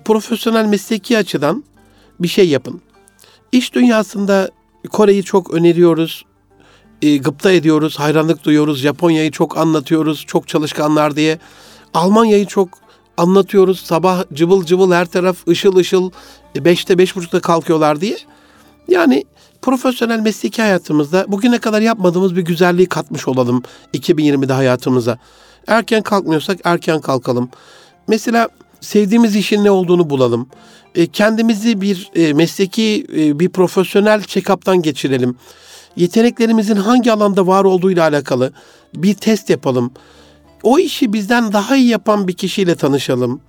Profesyonel 0.05 0.65
mesleki 0.65 1.19
açıdan 1.19 1.65
bir 2.21 2.29
şey 2.29 2.49
yapın. 2.49 2.81
İş 3.53 3.75
dünyasında 3.75 4.51
Kore'yi 4.93 5.23
çok 5.23 5.55
öneriyoruz, 5.55 6.25
e, 7.03 7.17
gıpta 7.17 7.53
ediyoruz, 7.53 7.99
hayranlık 7.99 8.45
duyuyoruz. 8.45 8.79
Japonya'yı 8.79 9.31
çok 9.31 9.57
anlatıyoruz, 9.57 10.25
çok 10.27 10.49
çalışkanlar 10.49 11.17
diye. 11.17 11.39
Almanya'yı 11.95 12.47
çok 12.47 12.69
anlatıyoruz. 13.17 13.81
Sabah 13.81 14.25
cıvıl 14.35 14.65
cıvıl 14.65 14.93
her 14.93 15.07
taraf 15.07 15.49
ışıl 15.49 15.77
ışıl. 15.77 16.11
E, 16.57 16.65
beşte 16.65 16.99
beş 16.99 17.17
buçukta 17.17 17.41
kalkıyorlar 17.41 18.01
diye. 18.01 18.17
Yani 18.89 19.25
profesyonel 19.63 20.21
mesleki 20.21 20.63
hayatımızda 20.63 21.25
bugüne 21.29 21.59
kadar 21.59 21.81
yapmadığımız 21.81 22.37
bir 22.37 22.43
güzelliği 22.43 22.87
katmış 22.89 23.29
olalım 23.29 23.63
2020'de 23.95 24.53
hayatımıza. 24.53 25.19
Erken 25.67 26.03
kalkmıyorsak 26.03 26.59
erken 26.65 27.01
kalkalım. 27.01 27.51
Mesela 28.09 28.49
sevdiğimiz 28.81 29.37
işin 29.37 29.65
ne 29.65 29.71
olduğunu 29.71 30.11
bulalım. 30.11 30.49
E, 30.95 31.07
kendimizi 31.07 31.81
bir 31.81 32.11
e, 32.15 32.33
mesleki 32.33 33.07
e, 33.17 33.39
bir 33.41 33.49
profesyonel 33.49 34.21
check-up'tan 34.21 34.83
geçirelim. 34.83 35.37
Yeteneklerimizin 35.97 36.77
hangi 36.77 37.13
alanda 37.13 37.47
var 37.47 37.65
olduğuyla 37.65 38.03
alakalı 38.09 38.53
bir 38.95 39.15
test 39.15 39.51
yapalım. 39.51 39.91
O 40.67 40.79
işi 40.79 41.13
bizden 41.13 41.53
daha 41.53 41.77
iyi 41.77 41.89
yapan 41.89 42.29
bir 42.29 42.33
kişiyle 42.33 42.75
tanışalım. 42.75 43.41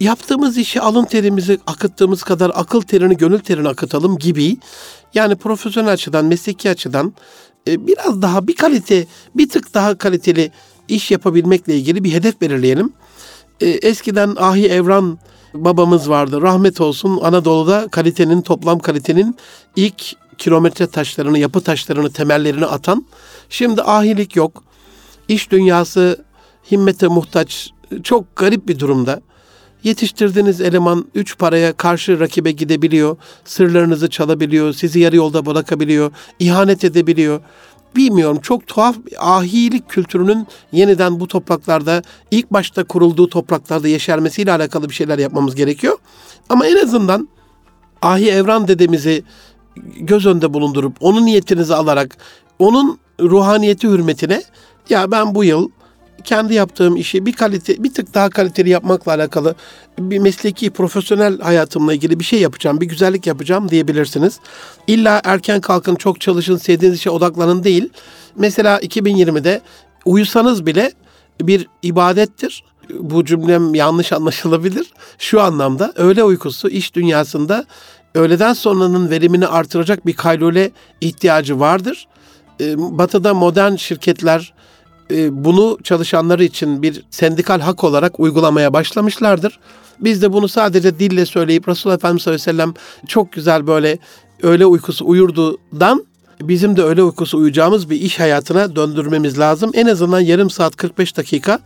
Yaptığımız 0.00 0.58
işi 0.58 0.80
alın 0.80 1.04
terimizi 1.04 1.58
akıttığımız 1.66 2.22
kadar 2.22 2.52
akıl 2.54 2.80
terini, 2.80 3.16
gönül 3.16 3.38
terini 3.38 3.68
akıtalım 3.68 4.18
gibi. 4.18 4.56
Yani 5.14 5.36
profesyonel 5.36 5.92
açıdan, 5.92 6.24
mesleki 6.24 6.70
açıdan 6.70 7.14
e, 7.68 7.86
biraz 7.86 8.22
daha 8.22 8.46
bir 8.46 8.56
kalite, 8.56 9.06
bir 9.34 9.48
tık 9.48 9.74
daha 9.74 9.98
kaliteli 9.98 10.50
iş 10.88 11.10
yapabilmekle 11.10 11.76
ilgili 11.76 12.04
bir 12.04 12.12
hedef 12.12 12.40
belirleyelim. 12.40 12.92
E, 13.60 13.68
eskiden 13.68 14.36
Ahi 14.38 14.66
Evran 14.66 15.18
babamız 15.54 16.10
vardı. 16.10 16.42
Rahmet 16.42 16.80
olsun 16.80 17.20
Anadolu'da 17.22 17.88
kalitenin, 17.88 18.42
toplam 18.42 18.78
kalitenin 18.78 19.36
ilk 19.76 20.16
kilometre 20.38 20.86
taşlarını, 20.86 21.38
yapı 21.38 21.60
taşlarını, 21.60 22.12
temellerini 22.12 22.66
atan. 22.66 23.06
Şimdi 23.50 23.82
ahilik 23.82 24.36
yok. 24.36 24.62
İş 25.28 25.50
dünyası 25.50 26.27
himmete 26.70 27.08
muhtaç, 27.08 27.70
çok 28.02 28.36
garip 28.36 28.68
bir 28.68 28.78
durumda. 28.78 29.20
Yetiştirdiğiniz 29.84 30.60
eleman 30.60 31.04
üç 31.14 31.38
paraya 31.38 31.72
karşı 31.72 32.20
rakibe 32.20 32.50
gidebiliyor, 32.50 33.16
sırlarınızı 33.44 34.10
çalabiliyor, 34.10 34.72
sizi 34.72 35.00
yarı 35.00 35.16
yolda 35.16 35.46
bırakabiliyor, 35.46 36.12
ihanet 36.38 36.84
edebiliyor. 36.84 37.40
Bilmiyorum 37.96 38.38
çok 38.42 38.66
tuhaf 38.66 38.96
ahilik 39.18 39.88
kültürünün 39.88 40.46
yeniden 40.72 41.20
bu 41.20 41.28
topraklarda 41.28 42.02
ilk 42.30 42.50
başta 42.50 42.84
kurulduğu 42.84 43.28
topraklarda 43.28 43.88
yeşermesiyle 43.88 44.52
alakalı 44.52 44.88
bir 44.88 44.94
şeyler 44.94 45.18
yapmamız 45.18 45.54
gerekiyor. 45.54 45.96
Ama 46.48 46.66
en 46.66 46.76
azından 46.76 47.28
Ahi 48.02 48.30
Evran 48.30 48.68
dedemizi 48.68 49.24
göz 49.96 50.26
önünde 50.26 50.54
bulundurup 50.54 50.96
onun 51.00 51.26
niyetinizi 51.26 51.74
alarak 51.74 52.16
onun 52.58 52.98
ruhaniyeti 53.20 53.88
hürmetine 53.88 54.42
ya 54.88 55.10
ben 55.10 55.34
bu 55.34 55.44
yıl 55.44 55.70
kendi 56.24 56.54
yaptığım 56.54 56.96
işi 56.96 57.26
bir 57.26 57.32
kalite 57.32 57.82
bir 57.82 57.94
tık 57.94 58.14
daha 58.14 58.30
kaliteli 58.30 58.70
yapmakla 58.70 59.12
alakalı 59.12 59.54
bir 59.98 60.18
mesleki 60.18 60.70
profesyonel 60.70 61.40
hayatımla 61.40 61.94
ilgili 61.94 62.20
bir 62.20 62.24
şey 62.24 62.40
yapacağım, 62.40 62.80
bir 62.80 62.86
güzellik 62.86 63.26
yapacağım 63.26 63.68
diyebilirsiniz. 63.68 64.40
İlla 64.86 65.20
erken 65.24 65.60
kalkın, 65.60 65.94
çok 65.94 66.20
çalışın, 66.20 66.56
sevdiğiniz 66.56 66.98
işe 66.98 67.10
odaklanın 67.10 67.64
değil. 67.64 67.88
Mesela 68.36 68.78
2020'de 68.78 69.60
uyusanız 70.04 70.66
bile 70.66 70.92
bir 71.40 71.66
ibadettir. 71.82 72.64
Bu 73.00 73.24
cümlem 73.24 73.74
yanlış 73.74 74.12
anlaşılabilir. 74.12 74.92
Şu 75.18 75.40
anlamda 75.40 75.92
öğle 75.96 76.24
uykusu 76.24 76.68
iş 76.68 76.94
dünyasında 76.94 77.64
öğleden 78.14 78.52
sonranın 78.52 79.10
verimini 79.10 79.46
artıracak 79.46 80.06
bir 80.06 80.12
kaylule 80.12 80.70
ihtiyacı 81.00 81.60
vardır. 81.60 82.08
Batı'da 82.76 83.34
modern 83.34 83.74
şirketler 83.74 84.52
bunu 85.30 85.78
çalışanları 85.82 86.44
için 86.44 86.82
bir 86.82 87.04
sendikal 87.10 87.60
hak 87.60 87.84
olarak 87.84 88.20
uygulamaya 88.20 88.72
başlamışlardır. 88.72 89.58
Biz 90.00 90.22
de 90.22 90.32
bunu 90.32 90.48
sadece 90.48 90.98
dille 90.98 91.26
söyleyip 91.26 91.68
Resulullah 91.68 91.96
Efendimiz 91.96 92.22
sallallahu 92.22 92.42
aleyhi 92.42 92.58
ve 92.58 92.62
sellem 92.62 92.74
çok 93.06 93.32
güzel 93.32 93.66
böyle 93.66 93.98
öğle 94.42 94.66
uykusu 94.66 95.06
uyurdudan 95.06 96.06
bizim 96.40 96.76
de 96.76 96.82
öğle 96.82 97.02
uykusu 97.02 97.38
uyuyacağımız 97.38 97.90
bir 97.90 98.00
iş 98.00 98.20
hayatına 98.20 98.76
döndürmemiz 98.76 99.38
lazım. 99.38 99.70
En 99.74 99.86
azından 99.86 100.20
yarım 100.20 100.50
saat 100.50 100.76
45 100.76 101.16
dakika 101.16 101.58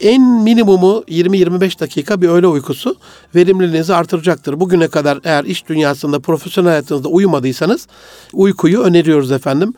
en 0.00 0.22
minimumu 0.22 1.04
20-25 1.08 1.80
dakika 1.80 2.22
bir 2.22 2.28
öğle 2.28 2.46
uykusu 2.46 2.96
verimliliğinizi 3.34 3.94
artıracaktır. 3.94 4.60
Bugüne 4.60 4.88
kadar 4.88 5.20
eğer 5.24 5.44
iş 5.44 5.68
dünyasında 5.68 6.20
profesyonel 6.20 6.70
hayatınızda 6.70 7.08
uyumadıysanız 7.08 7.86
uykuyu 8.32 8.80
öneriyoruz 8.80 9.32
efendim. 9.32 9.74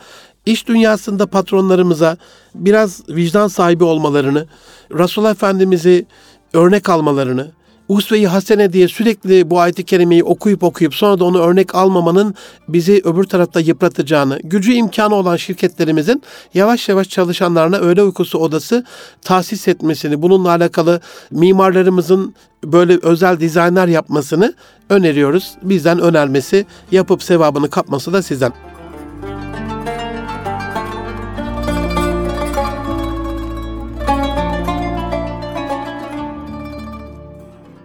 İş 0.46 0.68
dünyasında 0.68 1.26
patronlarımıza 1.26 2.16
biraz 2.54 3.08
vicdan 3.08 3.48
sahibi 3.48 3.84
olmalarını, 3.84 4.46
Resulullah 4.92 5.30
Efendimiz'i 5.30 6.06
örnek 6.52 6.88
almalarını, 6.88 7.50
usve-i 7.88 8.26
hasene 8.26 8.72
diye 8.72 8.88
sürekli 8.88 9.50
bu 9.50 9.60
ayet-i 9.60 9.84
kerimeyi 9.84 10.24
okuyup 10.24 10.62
okuyup 10.62 10.94
sonra 10.94 11.18
da 11.18 11.24
onu 11.24 11.38
örnek 11.38 11.74
almamanın 11.74 12.34
bizi 12.68 13.02
öbür 13.04 13.24
tarafta 13.24 13.60
yıpratacağını, 13.60 14.38
gücü 14.44 14.72
imkanı 14.72 15.14
olan 15.14 15.36
şirketlerimizin 15.36 16.22
yavaş 16.54 16.88
yavaş 16.88 17.08
çalışanlarına 17.08 17.76
öğle 17.76 18.02
uykusu 18.02 18.38
odası 18.38 18.84
tahsis 19.22 19.68
etmesini, 19.68 20.22
bununla 20.22 20.48
alakalı 20.48 21.00
mimarlarımızın 21.30 22.34
böyle 22.64 22.98
özel 23.02 23.40
dizaynlar 23.40 23.88
yapmasını 23.88 24.54
öneriyoruz. 24.90 25.54
Bizden 25.62 25.98
önermesi, 25.98 26.66
yapıp 26.90 27.22
sevabını 27.22 27.70
kapması 27.70 28.12
da 28.12 28.22
sizden. 28.22 28.52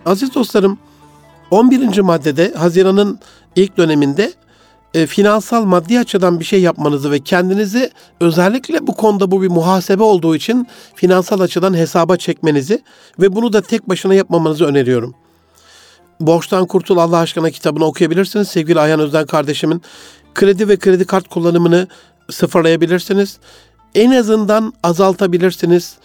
Aziz 0.09 0.35
dostlarım, 0.35 0.77
11. 1.51 1.99
maddede 1.99 2.53
Haziran'ın 2.53 3.19
ilk 3.55 3.77
döneminde 3.77 4.33
e, 4.93 5.07
finansal 5.07 5.65
maddi 5.65 5.99
açıdan 5.99 6.39
bir 6.39 6.45
şey 6.45 6.61
yapmanızı 6.61 7.11
ve 7.11 7.19
kendinizi 7.19 7.91
özellikle 8.21 8.87
bu 8.87 8.95
konuda 8.95 9.31
bu 9.31 9.41
bir 9.41 9.47
muhasebe 9.47 10.03
olduğu 10.03 10.35
için 10.35 10.67
finansal 10.95 11.39
açıdan 11.39 11.73
hesaba 11.73 12.17
çekmenizi 12.17 12.83
ve 13.19 13.35
bunu 13.35 13.53
da 13.53 13.61
tek 13.61 13.89
başına 13.89 14.13
yapmamanızı 14.13 14.65
öneriyorum. 14.65 15.15
Borçtan 16.19 16.65
Kurtul 16.65 16.97
Allah 16.97 17.17
aşkına 17.17 17.51
kitabını 17.51 17.85
okuyabilirsiniz. 17.85 18.47
Sevgili 18.47 18.79
Ayhan 18.79 18.99
Özden 18.99 19.25
kardeşimin 19.25 19.81
kredi 20.35 20.67
ve 20.67 20.77
kredi 20.77 21.05
kart 21.05 21.27
kullanımını 21.27 21.87
sıfırlayabilirsiniz. 22.31 23.37
En 23.95 24.11
azından 24.11 24.73
azaltabilirsiniz. 24.83 25.97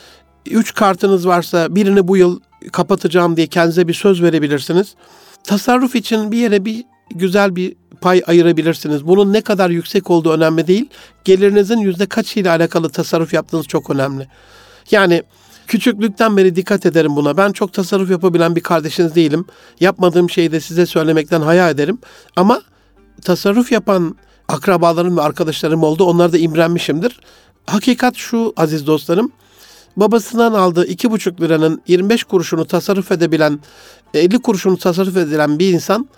Üç 0.47 0.75
kartınız 0.75 1.27
varsa 1.27 1.75
birini 1.75 2.09
bu 2.09 2.17
yıl 2.17 2.41
kapatacağım 2.73 3.37
diye 3.37 3.47
kendinize 3.47 3.89
bir 3.89 3.95
söz 3.95 4.23
verebilirsiniz. 4.23 4.95
Tasarruf 5.45 5.95
için 5.95 6.33
bir 6.33 6.39
yere 6.39 6.65
bir 6.65 6.85
güzel 7.11 7.57
bir 7.57 7.77
pay 8.01 8.23
ayırabilirsiniz. 8.27 9.07
Bunun 9.07 9.33
ne 9.33 9.41
kadar 9.41 9.71
yüksek 9.71 10.11
olduğu 10.11 10.33
önemli 10.33 10.67
değil. 10.67 10.89
Gelirinizin 11.25 11.79
yüzde 11.79 12.07
kaç 12.07 12.37
ile 12.37 12.51
alakalı 12.51 12.89
tasarruf 12.89 13.35
yaptığınız 13.35 13.67
çok 13.67 13.91
önemli. 13.91 14.29
Yani 14.91 15.23
küçüklükten 15.67 16.37
beri 16.37 16.57
dikkat 16.57 16.87
ederim 16.87 17.17
buna. 17.17 17.37
Ben 17.37 17.53
çok 17.53 17.73
tasarruf 17.73 18.11
yapabilen 18.11 18.57
bir 18.57 18.61
kardeşiniz 18.61 19.15
değilim. 19.15 19.45
Yapmadığım 19.81 20.31
şeyi 20.31 20.53
de 20.53 20.61
size 20.61 20.87
söylemekten 20.87 21.41
haya 21.41 21.71
ederim. 21.71 21.99
Ama 22.37 22.63
tasarruf 23.23 23.73
yapan 23.73 24.17
akrabalarım 24.49 25.17
ve 25.17 25.23
arkadaşlarım 25.23 25.83
oldu. 25.83 26.05
Onlara 26.05 26.33
da 26.33 26.39
imrenmişimdir. 26.39 27.21
Hakikat 27.67 28.17
şu 28.17 28.53
aziz 28.57 28.87
dostlarım 28.87 29.33
babasından 29.97 30.53
aldığı 30.53 30.87
iki 30.87 31.11
buçuk 31.11 31.41
liranın 31.41 31.83
25 31.89 32.25
kuruşunu 32.25 32.65
tasarruf 32.65 33.13
edebilen, 33.13 33.61
50 34.15 34.39
kuruşunu 34.39 34.77
tasarruf 34.77 35.17
edilen 35.17 35.59
bir 35.59 35.73
insan 35.73 36.09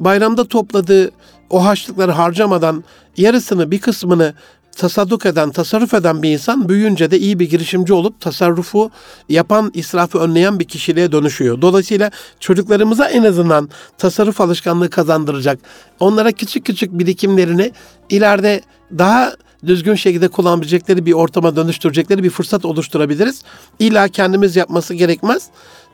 bayramda 0.00 0.44
topladığı 0.44 1.10
o 1.50 1.64
harçlıkları 1.64 2.12
harcamadan 2.12 2.84
yarısını 3.16 3.70
bir 3.70 3.80
kısmını 3.80 4.34
tasadduk 4.76 5.26
eden, 5.26 5.50
tasarruf 5.50 5.94
eden 5.94 6.22
bir 6.22 6.30
insan 6.30 6.68
büyüyünce 6.68 7.10
de 7.10 7.18
iyi 7.18 7.38
bir 7.38 7.50
girişimci 7.50 7.92
olup 7.92 8.20
tasarrufu 8.20 8.90
yapan, 9.28 9.70
israfı 9.74 10.18
önleyen 10.18 10.60
bir 10.60 10.64
kişiliğe 10.64 11.12
dönüşüyor. 11.12 11.62
Dolayısıyla 11.62 12.10
çocuklarımıza 12.40 13.08
en 13.08 13.22
azından 13.22 13.68
tasarruf 13.98 14.40
alışkanlığı 14.40 14.90
kazandıracak, 14.90 15.58
onlara 16.00 16.32
küçük 16.32 16.66
küçük 16.66 16.98
birikimlerini 16.98 17.72
ileride 18.10 18.60
daha 18.98 19.32
düzgün 19.66 19.94
şekilde 19.94 20.28
kullanabilecekleri 20.28 21.06
bir 21.06 21.12
ortama 21.12 21.56
dönüştürecekleri 21.56 22.22
bir 22.22 22.30
fırsat 22.30 22.64
oluşturabiliriz. 22.64 23.42
İlla 23.78 24.08
kendimiz 24.08 24.56
yapması 24.56 24.94
gerekmez. 24.94 25.48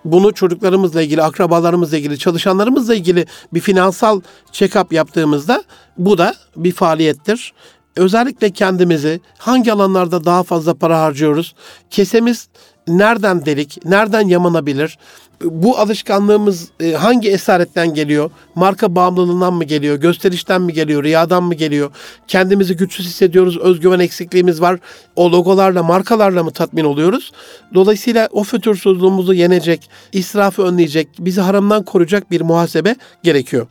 Bunu 0.05 0.35
çocuklarımızla 0.35 1.03
ilgili, 1.03 1.23
akrabalarımızla 1.23 1.97
ilgili, 1.97 2.19
çalışanlarımızla 2.19 2.95
ilgili 2.95 3.27
bir 3.55 3.61
finansal 3.61 4.21
check-up 4.53 4.95
yaptığımızda 4.95 5.65
bu 5.99 6.19
da 6.19 6.35
bir 6.57 6.73
faaliyettir. 6.73 7.53
Özellikle 7.97 8.51
kendimizi 8.51 9.21
hangi 9.39 9.73
alanlarda 9.73 10.25
daha 10.25 10.43
fazla 10.43 10.75
para 10.75 11.01
harcıyoruz? 11.01 11.55
Kesemiz 11.91 12.49
nereden 12.89 13.47
delik, 13.47 13.85
nereden 13.85 14.29
yamanabilir? 14.29 14.99
Bu 15.45 15.79
alışkanlığımız 15.79 16.69
e, 16.81 16.93
hangi 16.93 17.31
esaretten 17.31 17.95
geliyor? 17.95 18.31
Marka 18.55 18.95
bağımlılığından 18.95 19.55
mı 19.55 19.65
geliyor? 19.65 19.97
Gösterişten 19.97 20.63
mi 20.63 20.73
geliyor? 20.73 21.05
Riyadan 21.05 21.43
mı 21.43 21.55
geliyor? 21.55 21.91
Kendimizi 22.29 22.77
güçsüz 22.77 23.07
hissediyoruz. 23.07 23.59
Özgüven 23.59 23.99
eksikliğimiz 23.99 24.61
var. 24.61 24.79
O 25.17 25.33
logolarla, 25.33 25.83
markalarla 25.83 26.45
mı 26.45 26.51
tatmin 26.51 26.85
oluyoruz? 26.85 27.33
Dolayısıyla 27.75 28.29
o 28.33 28.45
fütursuzluğumuzu 28.45 29.35
yenecek, 29.35 29.91
israfı 30.13 30.63
önleyecek, 30.63 31.09
bizi 31.19 31.41
haramdan 31.41 31.85
koruyacak 31.85 32.31
bir 32.31 32.41
muhasebe 32.41 32.97
gerekiyor. 33.23 33.67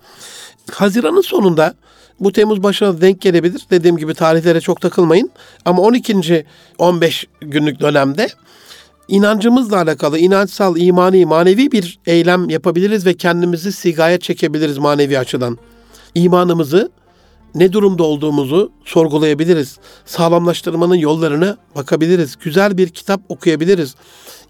Haziran'ın 0.72 1.22
sonunda 1.22 1.74
bu 2.20 2.32
Temmuz 2.32 2.64
başına 2.64 3.02
denk 3.02 3.22
gelebilir. 3.22 3.66
Dediğim 3.72 3.98
gibi 3.98 4.14
tarihlere 4.14 4.62
çok 4.62 4.82
takılmayın. 4.82 5.32
Ama 5.66 5.82
12. 5.82 6.46
15 6.78 7.28
günlük 7.42 7.80
dönemde 7.80 8.28
inancımızla 9.08 9.78
alakalı 9.78 10.20
inançsal, 10.20 10.78
imani, 10.78 11.26
manevi 11.26 11.72
bir 11.72 12.00
eylem 12.06 12.50
yapabiliriz 12.50 13.06
ve 13.06 13.14
kendimizi 13.14 13.72
sigaya 13.72 14.20
çekebiliriz 14.20 14.78
manevi 14.78 15.20
açıdan. 15.20 15.58
İmanımızı 16.16 16.92
ne 17.56 17.74
durumda 17.74 18.04
olduğumuzu 18.04 18.72
sorgulayabiliriz. 18.86 19.78
Sağlamlaştırmanın 20.06 20.96
yollarını 20.96 21.58
bakabiliriz. 21.76 22.36
Güzel 22.44 22.78
bir 22.78 22.90
kitap 22.90 23.22
okuyabiliriz. 23.30 23.96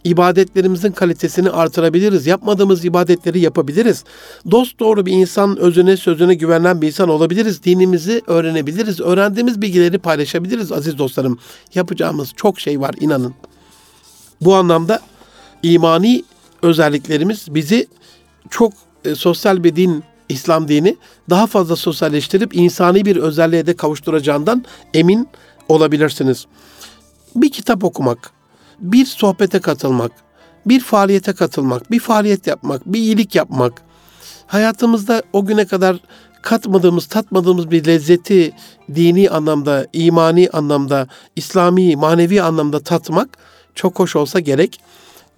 İbadetlerimizin 0.03 0.91
kalitesini 0.91 1.49
artırabiliriz. 1.49 2.27
Yapmadığımız 2.27 2.85
ibadetleri 2.85 3.39
yapabiliriz. 3.39 4.03
Dost 4.51 4.79
doğru 4.79 5.05
bir 5.05 5.11
insan, 5.11 5.57
özüne 5.57 5.97
sözüne 5.97 6.33
güvenen 6.33 6.81
bir 6.81 6.87
insan 6.87 7.09
olabiliriz. 7.09 7.63
Dinimizi 7.63 8.21
öğrenebiliriz. 8.27 9.01
Öğrendiğimiz 9.01 9.61
bilgileri 9.61 9.97
paylaşabiliriz 9.97 10.71
aziz 10.71 10.97
dostlarım. 10.97 11.39
Yapacağımız 11.75 12.33
çok 12.35 12.59
şey 12.59 12.81
var 12.81 12.95
inanın. 12.99 13.33
Bu 14.41 14.55
anlamda 14.55 14.99
imani 15.63 16.23
özelliklerimiz 16.61 17.45
bizi 17.49 17.87
çok 18.49 18.73
e, 19.05 19.15
sosyal 19.15 19.63
bir 19.63 19.75
din, 19.75 20.03
İslam 20.29 20.67
dini 20.67 20.97
daha 21.29 21.47
fazla 21.47 21.75
sosyalleştirip 21.75 22.55
insani 22.55 23.05
bir 23.05 23.15
özelliğe 23.15 23.65
de 23.65 23.75
kavuşturacağından 23.75 24.65
emin 24.93 25.27
olabilirsiniz. 25.69 26.45
Bir 27.35 27.51
kitap 27.51 27.83
okumak, 27.83 28.31
bir 28.79 29.05
sohbete 29.05 29.59
katılmak, 29.59 30.11
bir 30.65 30.79
faaliyete 30.79 31.33
katılmak, 31.33 31.91
bir 31.91 31.99
faaliyet 31.99 32.47
yapmak, 32.47 32.85
bir 32.85 32.99
iyilik 32.99 33.35
yapmak, 33.35 33.81
hayatımızda 34.47 35.23
o 35.33 35.45
güne 35.45 35.65
kadar 35.65 35.97
katmadığımız, 36.41 37.05
tatmadığımız 37.05 37.71
bir 37.71 37.85
lezzeti 37.85 38.53
dini 38.95 39.29
anlamda, 39.29 39.87
imani 39.93 40.49
anlamda, 40.53 41.07
İslami, 41.35 41.95
manevi 41.95 42.41
anlamda 42.41 42.79
tatmak 42.79 43.37
çok 43.75 43.99
hoş 43.99 44.15
olsa 44.15 44.39
gerek. 44.39 44.79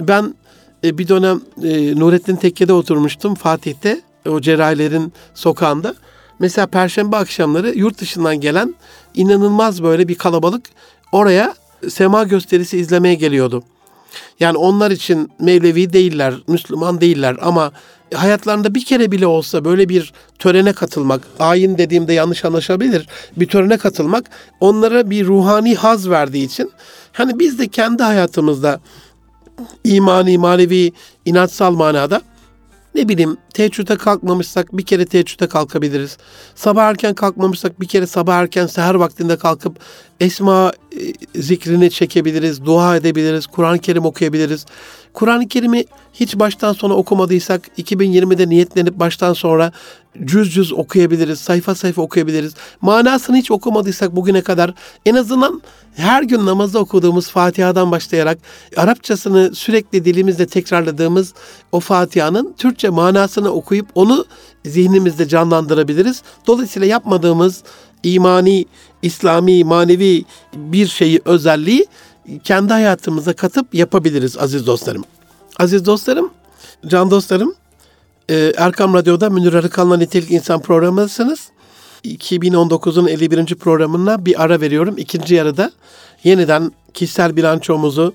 Ben 0.02 0.36
e, 0.84 0.98
bir 0.98 1.08
dönem 1.08 1.42
e, 1.64 2.00
Nurettin 2.00 2.36
Tekke'de 2.36 2.74
oturmuştum 2.74 3.36
Fatih'te 3.36 4.02
o 4.30 4.42
cerrahilerin 4.42 5.14
sokağında. 5.34 5.96
Mesela 6.40 6.68
perşembe 6.68 7.16
akşamları 7.16 7.70
yurt 7.70 8.02
dışından 8.02 8.36
gelen 8.36 8.76
inanılmaz 9.16 9.84
böyle 9.84 10.08
bir 10.08 10.16
kalabalık 10.16 10.66
oraya 11.12 11.56
sema 11.90 12.24
gösterisi 12.24 12.78
izlemeye 12.78 13.16
geliyordu. 13.16 13.64
Yani 14.40 14.58
onlar 14.58 14.92
için 14.92 15.32
Mevlevi 15.40 15.94
değiller, 15.94 16.34
Müslüman 16.48 17.02
değiller 17.02 17.38
ama 17.42 17.72
hayatlarında 18.14 18.76
bir 18.76 18.86
kere 18.86 19.12
bile 19.12 19.28
olsa 19.28 19.66
böyle 19.66 19.90
bir 19.90 20.14
törene 20.40 20.74
katılmak, 20.74 21.28
ayin 21.40 21.78
dediğimde 21.78 22.14
yanlış 22.14 22.46
anlaşabilir, 22.46 23.08
bir 23.38 23.48
törene 23.48 23.78
katılmak 23.78 24.26
onlara 24.60 25.10
bir 25.10 25.26
ruhani 25.26 25.76
haz 25.76 26.10
verdiği 26.10 26.46
için 26.46 26.72
hani 27.12 27.40
biz 27.40 27.60
de 27.60 27.68
kendi 27.68 28.04
hayatımızda 28.04 28.80
imani, 29.84 30.38
manevi, 30.38 30.92
inançsal 31.26 31.72
manada 31.72 32.22
ne 32.98 33.10
bileyim 33.10 33.38
teheccüde 33.54 33.98
kalkmamışsak 33.98 34.78
bir 34.78 34.86
kere 34.86 35.06
teheccüde 35.06 35.48
kalkabiliriz. 35.48 36.18
Sabah 36.56 36.84
erken 36.84 37.14
kalkmamışsak 37.14 37.82
bir 37.82 37.88
kere 37.88 38.08
sabah 38.08 38.36
erken 38.36 38.68
seher 38.68 38.96
vaktinde 38.96 39.38
kalkıp 39.38 39.80
esma 40.20 40.72
e, 41.36 41.42
zikrini 41.42 41.92
çekebiliriz, 41.92 42.66
dua 42.66 42.96
edebiliriz, 42.96 43.48
Kur'an-ı 43.48 43.80
Kerim 43.80 44.06
okuyabiliriz. 44.06 44.66
Kur'an-ı 45.14 45.48
Kerim'i 45.48 45.86
hiç 46.14 46.40
baştan 46.40 46.74
sona 46.74 46.94
okumadıysak 46.94 47.62
2020'de 47.78 48.50
niyetlenip 48.50 49.00
baştan 49.00 49.34
sonra 49.34 49.72
cüz 50.26 50.54
cüz 50.54 50.74
okuyabiliriz, 50.74 51.40
sayfa 51.40 51.76
sayfa 51.76 52.02
okuyabiliriz. 52.02 52.54
Manasını 52.82 53.38
hiç 53.38 53.52
okumadıysak 53.52 54.16
bugüne 54.16 54.42
kadar 54.42 54.74
en 55.06 55.16
azından 55.16 55.62
her 55.96 56.24
gün 56.24 56.46
namazda 56.46 56.80
okuduğumuz 56.80 57.30
Fatiha'dan 57.30 57.92
başlayarak 57.92 58.38
Arapçasını 58.78 59.56
sürekli 59.56 60.06
dilimizde 60.06 60.48
tekrarladığımız 60.48 61.34
o 61.72 61.80
Fatiha'nın 61.80 62.54
Türkçe 62.58 62.90
manasını 62.90 63.50
okuyup 63.50 63.88
onu 63.96 64.26
zihnimizde 64.66 65.28
canlandırabiliriz. 65.28 66.22
Dolayısıyla 66.48 66.88
yapmadığımız 66.88 67.64
imani, 68.04 68.66
İslami, 69.02 69.64
manevi 69.64 70.24
bir 70.54 70.88
şeyi, 70.88 71.22
özelliği 71.26 71.86
kendi 72.44 72.74
hayatımıza 72.74 73.34
katıp 73.34 73.76
yapabiliriz 73.76 74.38
aziz 74.38 74.68
dostlarım. 74.68 75.04
Aziz 75.60 75.86
dostlarım, 75.86 76.32
can 76.88 77.12
dostlarım, 77.12 77.56
Ee, 78.30 78.54
Erkam 78.58 78.94
Radyo'da 78.94 79.30
Münir 79.30 79.54
Arıkan'la 79.54 79.98
Nitelik 79.98 80.32
İnsan 80.32 80.62
programındasınız. 80.62 81.50
2019'un 82.06 83.08
51. 83.08 83.56
programına 83.56 84.26
bir 84.26 84.44
ara 84.44 84.62
veriyorum. 84.62 84.96
İkinci 84.98 85.36
yarıda 85.36 85.72
yeniden 86.24 86.72
kişisel 86.94 87.36
bilançomuzu, 87.36 88.14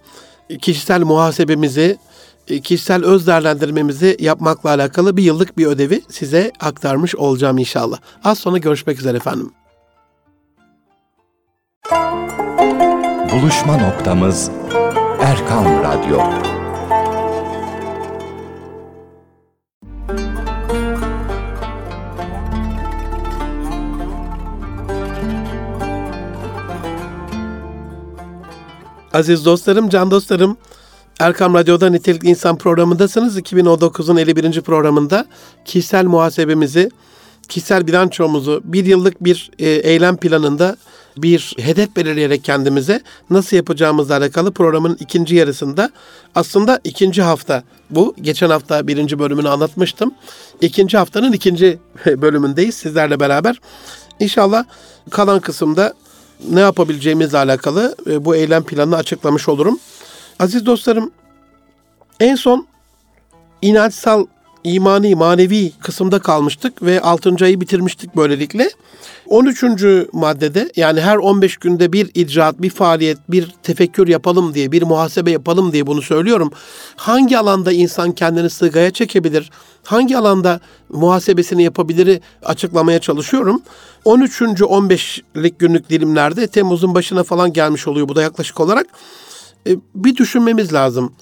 kişisel 0.60 1.02
muhasebemizi, 1.02 1.98
kişisel 2.62 3.04
öz 3.04 3.26
değerlendirmemizi 3.26 4.16
yapmakla 4.20 4.70
alakalı 4.70 5.16
bir 5.16 5.22
yıllık 5.22 5.58
bir 5.58 5.66
ödevi 5.66 6.02
size 6.08 6.52
aktarmış 6.60 7.16
olacağım 7.16 7.58
inşallah. 7.58 7.98
Az 8.24 8.38
sonra 8.38 8.58
görüşmek 8.58 8.98
üzere 8.98 9.16
efendim. 9.16 9.50
Buluşma 13.32 13.76
noktamız 13.76 14.50
Erkam 15.20 15.64
Radyo. 15.64 16.18
Aziz 29.12 29.44
dostlarım, 29.44 29.88
can 29.88 30.10
dostlarım, 30.10 30.56
Erkam 31.20 31.54
Radyo'da 31.54 31.90
Nitelikli 31.90 32.28
İnsan 32.28 32.58
programındasınız. 32.58 33.38
2019'un 33.38 34.16
51. 34.16 34.60
programında 34.60 35.26
kişisel 35.64 36.04
muhasebemizi, 36.04 36.90
kişisel 37.48 37.86
bilançomuzu 37.86 38.60
bir 38.64 38.86
yıllık 38.86 39.24
bir 39.24 39.50
e, 39.58 39.68
eylem 39.68 40.16
planında 40.16 40.76
bir 41.16 41.54
hedef 41.58 41.96
belirleyerek 41.96 42.44
kendimize 42.44 43.02
nasıl 43.30 43.56
yapacağımızla 43.56 44.16
alakalı 44.16 44.52
programın 44.52 44.96
ikinci 45.00 45.34
yarısında 45.34 45.90
aslında 46.34 46.80
ikinci 46.84 47.22
hafta 47.22 47.62
bu. 47.90 48.14
Geçen 48.20 48.50
hafta 48.50 48.86
birinci 48.86 49.18
bölümünü 49.18 49.48
anlatmıştım. 49.48 50.14
İkinci 50.60 50.96
haftanın 50.96 51.32
ikinci 51.32 51.78
bölümündeyiz 52.06 52.74
sizlerle 52.74 53.20
beraber. 53.20 53.60
İnşallah 54.20 54.64
kalan 55.10 55.40
kısımda 55.40 55.94
ne 56.50 56.60
yapabileceğimizle 56.60 57.38
alakalı 57.38 57.96
e, 58.06 58.24
bu 58.24 58.36
eylem 58.36 58.64
planını 58.64 58.96
açıklamış 58.96 59.48
olurum. 59.48 59.78
Aziz 60.38 60.66
dostlarım, 60.66 61.10
en 62.20 62.34
son 62.34 62.66
inançsal, 63.62 64.26
imani, 64.64 65.14
manevi 65.14 65.72
kısımda 65.80 66.18
kalmıştık 66.18 66.82
ve 66.82 67.00
6. 67.00 67.44
ayı 67.44 67.60
bitirmiştik 67.60 68.16
böylelikle. 68.16 68.70
13. 69.28 69.64
maddede 70.12 70.72
yani 70.76 71.00
her 71.00 71.16
15 71.16 71.56
günde 71.56 71.92
bir 71.92 72.10
icraat, 72.14 72.62
bir 72.62 72.70
faaliyet, 72.70 73.18
bir 73.28 73.48
tefekkür 73.62 74.08
yapalım 74.08 74.54
diye, 74.54 74.72
bir 74.72 74.82
muhasebe 74.82 75.30
yapalım 75.30 75.72
diye 75.72 75.86
bunu 75.86 76.02
söylüyorum. 76.02 76.50
Hangi 76.96 77.38
alanda 77.38 77.72
insan 77.72 78.12
kendini 78.12 78.50
sığgaya 78.50 78.90
çekebilir? 78.90 79.50
Hangi 79.84 80.18
alanda 80.18 80.60
muhasebesini 80.88 81.62
yapabiliri 81.62 82.20
açıklamaya 82.44 82.98
çalışıyorum. 82.98 83.62
13. 84.04 84.40
15'lik 84.42 85.58
günlük 85.58 85.90
dilimlerde 85.90 86.46
Temmuz'un 86.46 86.94
başına 86.94 87.22
falan 87.22 87.52
gelmiş 87.52 87.88
oluyor 87.88 88.08
bu 88.08 88.16
da 88.16 88.22
yaklaşık 88.22 88.60
olarak. 88.60 88.86
E, 89.66 89.76
bir 89.94 90.16
düşünmemiz 90.16 90.72
lazım. 90.72 91.12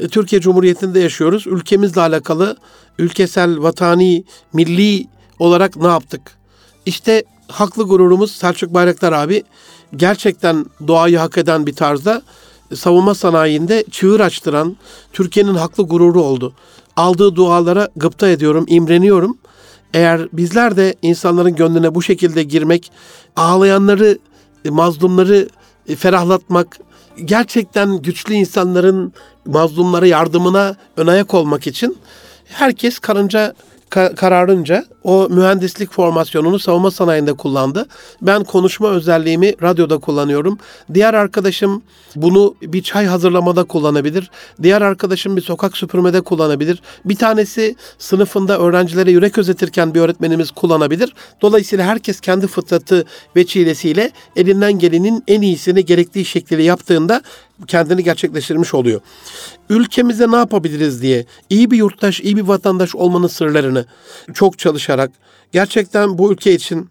E, 0.00 0.08
Türkiye 0.08 0.40
Cumhuriyeti'nde 0.40 1.00
yaşıyoruz. 1.00 1.46
Ülkemizle 1.46 2.00
alakalı 2.00 2.56
ülkesel, 2.98 3.62
vatani, 3.62 4.24
milli 4.52 5.06
olarak 5.38 5.76
ne 5.76 5.86
yaptık? 5.86 6.20
İşte 6.86 7.24
haklı 7.48 7.84
gururumuz 7.84 8.32
Selçuk 8.32 8.74
Bayraktar 8.74 9.12
abi 9.12 9.42
gerçekten 9.96 10.66
doğayı 10.86 11.18
hak 11.18 11.38
eden 11.38 11.66
bir 11.66 11.74
tarzda 11.74 12.22
savunma 12.74 13.14
sanayinde 13.14 13.84
çığır 13.90 14.20
açtıran 14.20 14.76
Türkiye'nin 15.12 15.54
haklı 15.54 15.84
gururu 15.84 16.22
oldu. 16.22 16.52
Aldığı 16.96 17.36
dualara 17.36 17.88
gıpta 17.96 18.28
ediyorum, 18.28 18.64
imreniyorum. 18.68 19.38
Eğer 19.94 20.28
bizler 20.32 20.76
de 20.76 20.94
insanların 21.02 21.54
gönlüne 21.54 21.94
bu 21.94 22.02
şekilde 22.02 22.42
girmek, 22.42 22.92
ağlayanları, 23.36 24.18
mazlumları 24.68 25.48
ferahlatmak, 25.96 26.78
gerçekten 27.24 27.96
güçlü 28.02 28.34
insanların 28.34 29.12
mazlumlara 29.46 30.06
yardımına 30.06 30.76
ön 30.96 31.06
ayak 31.06 31.34
olmak 31.34 31.66
için 31.66 31.98
herkes 32.48 32.98
karınca 32.98 33.54
ka- 33.90 34.14
kararınca 34.14 34.84
o 35.04 35.28
mühendislik 35.30 35.92
formasyonunu 35.92 36.58
savunma 36.58 36.90
sanayinde 36.90 37.32
kullandı. 37.32 37.86
Ben 38.22 38.44
konuşma 38.44 38.88
özelliğimi 38.88 39.54
radyoda 39.62 39.98
kullanıyorum. 39.98 40.58
Diğer 40.94 41.14
arkadaşım 41.14 41.82
bunu 42.16 42.54
bir 42.62 42.82
çay 42.82 43.06
hazırlamada 43.06 43.64
kullanabilir. 43.64 44.30
Diğer 44.62 44.82
arkadaşım 44.82 45.36
bir 45.36 45.42
sokak 45.42 45.76
süpürmede 45.76 46.20
kullanabilir. 46.20 46.82
Bir 47.04 47.16
tanesi 47.16 47.76
sınıfında 47.98 48.58
öğrencilere 48.58 49.10
yürek 49.10 49.38
özetirken 49.38 49.94
bir 49.94 50.00
öğretmenimiz 50.00 50.50
kullanabilir. 50.50 51.14
Dolayısıyla 51.42 51.84
herkes 51.84 52.20
kendi 52.20 52.46
fıtratı 52.46 53.04
ve 53.36 53.46
çilesiyle 53.46 54.10
elinden 54.36 54.78
gelenin 54.78 55.24
en 55.28 55.42
iyisini 55.42 55.84
gerektiği 55.84 56.24
şekliyle 56.24 56.62
yaptığında 56.62 57.22
kendini 57.66 58.04
gerçekleştirmiş 58.04 58.74
oluyor. 58.74 59.00
Ülkemize 59.68 60.30
ne 60.30 60.36
yapabiliriz 60.36 61.02
diye 61.02 61.24
iyi 61.50 61.70
bir 61.70 61.76
yurttaş, 61.76 62.20
iyi 62.20 62.36
bir 62.36 62.42
vatandaş 62.42 62.94
olmanın 62.94 63.26
sırlarını 63.26 63.86
çok 64.34 64.58
çalışarak 64.58 65.10
gerçekten 65.52 66.18
bu 66.18 66.32
ülke 66.32 66.54
için 66.54 66.90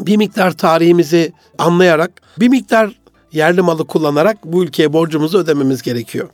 bir 0.00 0.16
miktar 0.16 0.50
tarihimizi 0.56 1.32
anlayarak, 1.58 2.10
bir 2.40 2.48
miktar 2.48 3.00
yerli 3.32 3.62
malı 3.62 3.86
kullanarak 3.86 4.44
bu 4.44 4.64
ülkeye 4.64 4.92
borcumuzu 4.92 5.38
ödememiz 5.38 5.82
gerekiyor. 5.82 6.28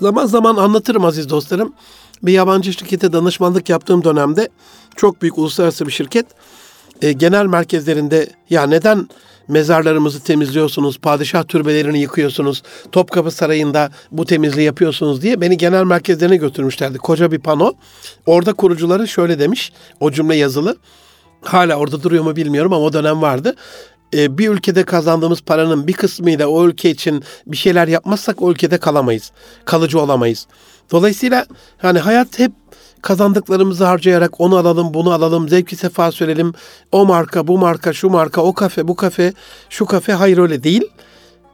Zaman 0.00 0.26
zaman 0.26 0.56
anlatırım 0.56 1.04
aziz 1.04 1.30
dostlarım. 1.30 1.74
Bir 2.22 2.32
yabancı 2.32 2.72
şirkete 2.72 3.12
danışmanlık 3.12 3.68
yaptığım 3.68 4.04
dönemde 4.04 4.48
çok 4.96 5.22
büyük 5.22 5.38
uluslararası 5.38 5.86
bir 5.86 5.92
şirket 5.92 6.26
e, 7.02 7.12
genel 7.12 7.46
merkezlerinde 7.46 8.28
ya 8.50 8.66
neden 8.66 9.08
mezarlarımızı 9.48 10.20
temizliyorsunuz, 10.20 10.98
padişah 10.98 11.44
türbelerini 11.44 12.00
yıkıyorsunuz, 12.00 12.62
Topkapı 12.92 13.30
Sarayı'nda 13.30 13.90
bu 14.10 14.24
temizliği 14.24 14.66
yapıyorsunuz 14.66 15.22
diye 15.22 15.40
beni 15.40 15.56
genel 15.56 15.84
merkezlerine 15.84 16.36
götürmüşlerdi. 16.36 16.98
Koca 16.98 17.32
bir 17.32 17.38
pano. 17.38 17.72
Orada 18.26 18.52
kurucuları 18.52 19.08
şöyle 19.08 19.38
demiş, 19.38 19.72
o 20.00 20.10
cümle 20.10 20.36
yazılı. 20.36 20.76
Hala 21.42 21.76
orada 21.76 22.02
duruyor 22.02 22.24
mu 22.24 22.36
bilmiyorum 22.36 22.72
ama 22.72 22.84
o 22.84 22.92
dönem 22.92 23.22
vardı 23.22 23.54
e, 24.14 24.38
bir 24.38 24.48
ülkede 24.48 24.84
kazandığımız 24.84 25.40
paranın 25.40 25.86
bir 25.86 25.92
kısmıyla 25.92 26.46
o 26.46 26.66
ülke 26.66 26.90
için 26.90 27.24
bir 27.46 27.56
şeyler 27.56 27.88
yapmazsak 27.88 28.42
o 28.42 28.50
ülkede 28.50 28.78
kalamayız. 28.78 29.32
Kalıcı 29.64 30.00
olamayız. 30.00 30.46
Dolayısıyla 30.90 31.46
hani 31.78 31.98
hayat 31.98 32.38
hep 32.38 32.52
kazandıklarımızı 33.04 33.84
harcayarak 33.84 34.40
onu 34.40 34.56
alalım, 34.56 34.94
bunu 34.94 35.12
alalım, 35.12 35.48
zevki 35.48 35.76
sefa 35.76 36.12
sürelim. 36.12 36.52
O 36.92 37.06
marka, 37.06 37.46
bu 37.46 37.58
marka, 37.58 37.92
şu 37.92 38.10
marka, 38.10 38.42
o 38.42 38.52
kafe, 38.52 38.88
bu 38.88 38.96
kafe, 38.96 39.32
şu 39.70 39.86
kafe 39.86 40.12
hayır 40.12 40.38
öyle 40.38 40.62
değil. 40.62 40.82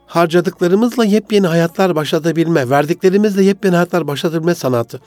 Harcadıklarımızla 0.07 1.05
yepyeni 1.05 1.47
hayatlar 1.47 1.95
başlatabilme, 1.95 2.71
verdiklerimizle 2.71 3.45
yepyeni 3.45 3.75
hayatlar 3.75 4.07
başlatabilme 4.07 4.55
sanatı. 4.55 5.01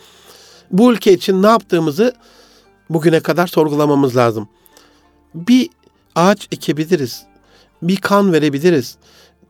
Bu 0.71 0.93
ülke 0.93 1.13
için 1.13 1.43
ne 1.43 1.47
yaptığımızı 1.47 2.13
bugüne 2.89 3.19
kadar 3.19 3.47
sorgulamamız 3.47 4.17
lazım. 4.17 4.47
Bir 5.36 5.69
ağaç 6.15 6.47
ekebiliriz. 6.51 7.23
Bir 7.82 7.97
kan 7.97 8.34
verebiliriz. 8.34 8.95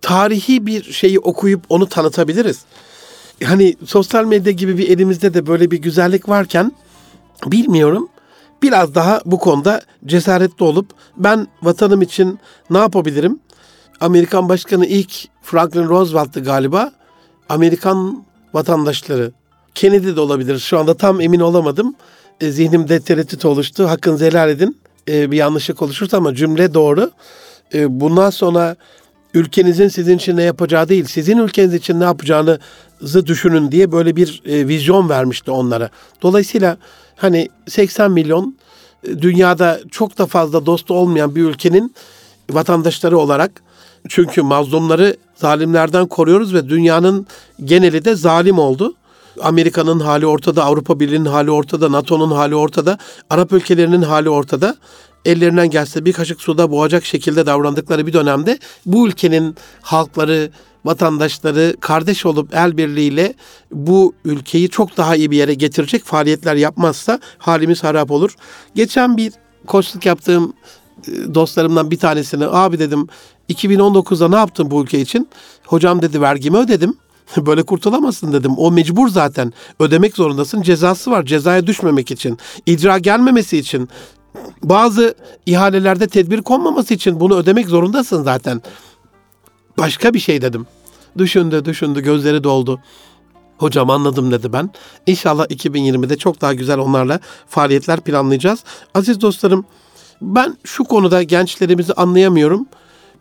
Tarihi 0.01 0.65
bir 0.65 0.83
şeyi 0.83 1.19
okuyup 1.19 1.61
onu 1.69 1.89
tanıtabiliriz. 1.89 2.65
Hani 3.43 3.75
sosyal 3.85 4.25
medya 4.25 4.51
gibi 4.51 4.77
bir 4.77 4.89
elimizde 4.89 5.33
de 5.33 5.47
böyle 5.47 5.71
bir 5.71 5.77
güzellik 5.77 6.29
varken 6.29 6.71
bilmiyorum 7.51 8.09
biraz 8.63 8.95
daha 8.95 9.21
bu 9.25 9.39
konuda 9.39 9.81
cesaretli 10.05 10.63
olup 10.63 10.89
ben 11.17 11.47
vatanım 11.63 12.01
için 12.01 12.39
ne 12.69 12.77
yapabilirim? 12.77 13.39
Amerikan 13.99 14.49
Başkanı 14.49 14.85
ilk 14.85 15.13
Franklin 15.41 15.89
Roosevelt'tı 15.89 16.39
galiba. 16.43 16.91
Amerikan 17.49 18.25
vatandaşları 18.53 19.31
Kennedy 19.75 20.15
de 20.15 20.19
olabilir. 20.19 20.59
Şu 20.59 20.79
anda 20.79 20.97
tam 20.97 21.21
emin 21.21 21.39
olamadım. 21.39 21.95
E, 22.41 22.51
zihnimde 22.51 22.99
tereddüt 22.99 23.45
oluştu. 23.45 23.89
Hakkınızı 23.89 24.25
helal 24.25 24.49
edin. 24.49 24.77
E, 25.09 25.31
bir 25.31 25.37
yanlışlık 25.37 25.81
oluşursa 25.81 26.17
ama 26.17 26.35
cümle 26.35 26.73
doğru. 26.73 27.11
E, 27.73 27.99
bundan 27.99 28.29
sonra 28.29 28.75
ülkenizin 29.33 29.87
sizin 29.87 30.17
için 30.17 30.37
ne 30.37 30.43
yapacağı 30.43 30.89
değil, 30.89 31.05
sizin 31.05 31.37
ülkeniz 31.37 31.73
için 31.73 31.99
ne 31.99 32.03
yapacağınızı 32.03 33.25
düşünün 33.25 33.71
diye 33.71 33.91
böyle 33.91 34.15
bir 34.15 34.41
e, 34.45 34.67
vizyon 34.67 35.09
vermişti 35.09 35.51
onlara. 35.51 35.89
Dolayısıyla 36.21 36.77
hani 37.15 37.49
80 37.67 38.11
milyon 38.11 38.57
e, 39.07 39.21
dünyada 39.21 39.79
çok 39.91 40.17
da 40.17 40.25
fazla 40.25 40.65
dostu 40.65 40.93
olmayan 40.93 41.35
bir 41.35 41.43
ülkenin 41.43 41.95
vatandaşları 42.51 43.17
olarak 43.17 43.63
çünkü 44.09 44.41
mazlumları 44.41 45.17
zalimlerden 45.35 46.07
koruyoruz 46.07 46.53
ve 46.53 46.69
dünyanın 46.69 47.27
geneli 47.63 48.05
de 48.05 48.15
zalim 48.15 48.59
oldu. 48.59 48.93
Amerika'nın 49.41 49.99
hali 49.99 50.25
ortada, 50.25 50.63
Avrupa 50.63 50.99
Birliği'nin 50.99 51.25
hali 51.25 51.51
ortada, 51.51 51.91
NATO'nun 51.91 52.31
hali 52.31 52.55
ortada, 52.55 52.97
Arap 53.29 53.51
ülkelerinin 53.51 54.01
hali 54.01 54.29
ortada. 54.29 54.75
ellerinden 55.25 55.69
gelse 55.69 56.05
bir 56.05 56.13
kaşık 56.13 56.41
suda 56.41 56.71
boğacak 56.71 57.05
şekilde 57.05 57.45
davrandıkları 57.45 58.07
bir 58.07 58.13
dönemde 58.13 58.59
bu 58.85 59.07
ülkenin 59.07 59.55
halkları, 59.81 60.49
vatandaşları 60.85 61.75
kardeş 61.79 62.25
olup 62.25 62.55
el 62.55 62.77
birliğiyle 62.77 63.33
bu 63.71 64.13
ülkeyi 64.25 64.69
çok 64.69 64.97
daha 64.97 65.15
iyi 65.15 65.31
bir 65.31 65.37
yere 65.37 65.53
getirecek 65.53 66.03
faaliyetler 66.03 66.55
yapmazsa 66.55 67.19
halimiz 67.37 67.83
harap 67.83 68.11
olur. 68.11 68.35
Geçen 68.75 69.17
bir 69.17 69.33
koçluk 69.67 70.05
yaptığım 70.05 70.53
e, 71.07 71.35
dostlarımdan 71.35 71.91
bir 71.91 71.97
tanesine 71.99 72.45
abi 72.47 72.79
dedim 72.79 73.07
2019'da 73.49 74.29
ne 74.29 74.35
yaptın 74.35 74.71
bu 74.71 74.83
ülke 74.83 75.01
için? 75.01 75.29
Hocam 75.65 76.01
dedi 76.01 76.21
vergimi 76.21 76.57
ödedim. 76.57 76.97
Böyle 77.37 77.63
kurtulamazsın 77.63 78.33
dedim. 78.33 78.53
O 78.57 78.71
mecbur 78.71 79.09
zaten. 79.09 79.53
Ödemek 79.79 80.15
zorundasın. 80.15 80.61
Cezası 80.61 81.11
var. 81.11 81.25
Cezaya 81.25 81.67
düşmemek 81.67 82.11
için. 82.11 82.37
icra 82.65 82.97
gelmemesi 82.97 83.57
için. 83.57 83.89
Bazı 84.63 85.15
ihalelerde 85.45 86.07
tedbir 86.07 86.41
konmaması 86.41 86.93
için 86.93 87.19
bunu 87.19 87.35
ödemek 87.35 87.67
zorundasın 87.67 88.23
zaten. 88.23 88.61
Başka 89.77 90.13
bir 90.13 90.19
şey 90.19 90.41
dedim. 90.41 90.67
Düşündü, 91.17 91.65
düşündü, 91.65 92.01
gözleri 92.01 92.43
doldu. 92.43 92.79
Hocam 93.57 93.89
anladım 93.89 94.31
dedi 94.31 94.53
ben. 94.53 94.69
İnşallah 95.07 95.45
2020'de 95.45 96.17
çok 96.17 96.41
daha 96.41 96.53
güzel 96.53 96.79
onlarla 96.79 97.19
faaliyetler 97.47 97.99
planlayacağız. 97.99 98.63
Aziz 98.93 99.21
dostlarım, 99.21 99.65
ben 100.21 100.57
şu 100.63 100.83
konuda 100.83 101.23
gençlerimizi 101.23 101.93
anlayamıyorum. 101.93 102.65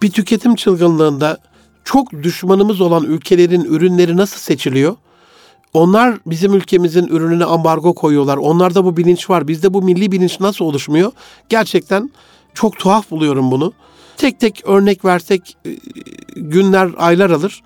Bir 0.02 0.10
tüketim 0.10 0.54
çılgınlığında 0.54 1.38
çok 1.84 2.12
düşmanımız 2.12 2.80
olan 2.80 3.04
ülkelerin 3.04 3.64
ürünleri 3.64 4.16
nasıl 4.16 4.38
seçiliyor? 4.38 4.96
Onlar 5.72 6.18
bizim 6.26 6.54
ülkemizin 6.54 7.06
ürününe 7.06 7.44
ambargo 7.44 7.94
koyuyorlar. 7.94 8.36
Onlarda 8.36 8.84
bu 8.84 8.96
bilinç 8.96 9.30
var. 9.30 9.48
Bizde 9.48 9.74
bu 9.74 9.82
milli 9.82 10.12
bilinç 10.12 10.40
nasıl 10.40 10.64
oluşmuyor? 10.64 11.12
Gerçekten 11.48 12.10
çok 12.54 12.78
tuhaf 12.78 13.10
buluyorum 13.10 13.50
bunu. 13.50 13.72
Tek 14.16 14.40
tek 14.40 14.62
örnek 14.66 15.05
versek 15.05 15.57
e, 15.66 15.70
günler, 16.37 16.90
aylar 16.96 17.31
alır. 17.31 17.62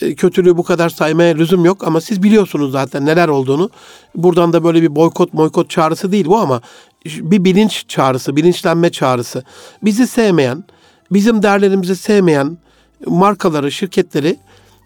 E, 0.00 0.14
kötülüğü 0.14 0.56
bu 0.56 0.62
kadar 0.62 0.88
saymaya 0.88 1.34
lüzum 1.34 1.64
yok 1.64 1.86
ama 1.86 2.00
siz 2.00 2.22
biliyorsunuz 2.22 2.72
zaten 2.72 3.06
neler 3.06 3.28
olduğunu. 3.28 3.70
Buradan 4.14 4.52
da 4.52 4.64
böyle 4.64 4.82
bir 4.82 4.96
boykot 4.96 5.32
boykot 5.32 5.70
çağrısı 5.70 6.12
değil 6.12 6.26
bu 6.26 6.38
ama 6.38 6.60
bir 7.06 7.44
bilinç 7.44 7.84
çağrısı, 7.88 8.36
bilinçlenme 8.36 8.90
çağrısı. 8.90 9.44
Bizi 9.82 10.06
sevmeyen, 10.06 10.64
bizim 11.12 11.42
değerlerimizi 11.42 11.96
sevmeyen 11.96 12.58
markaları, 13.06 13.72
şirketleri 13.72 14.36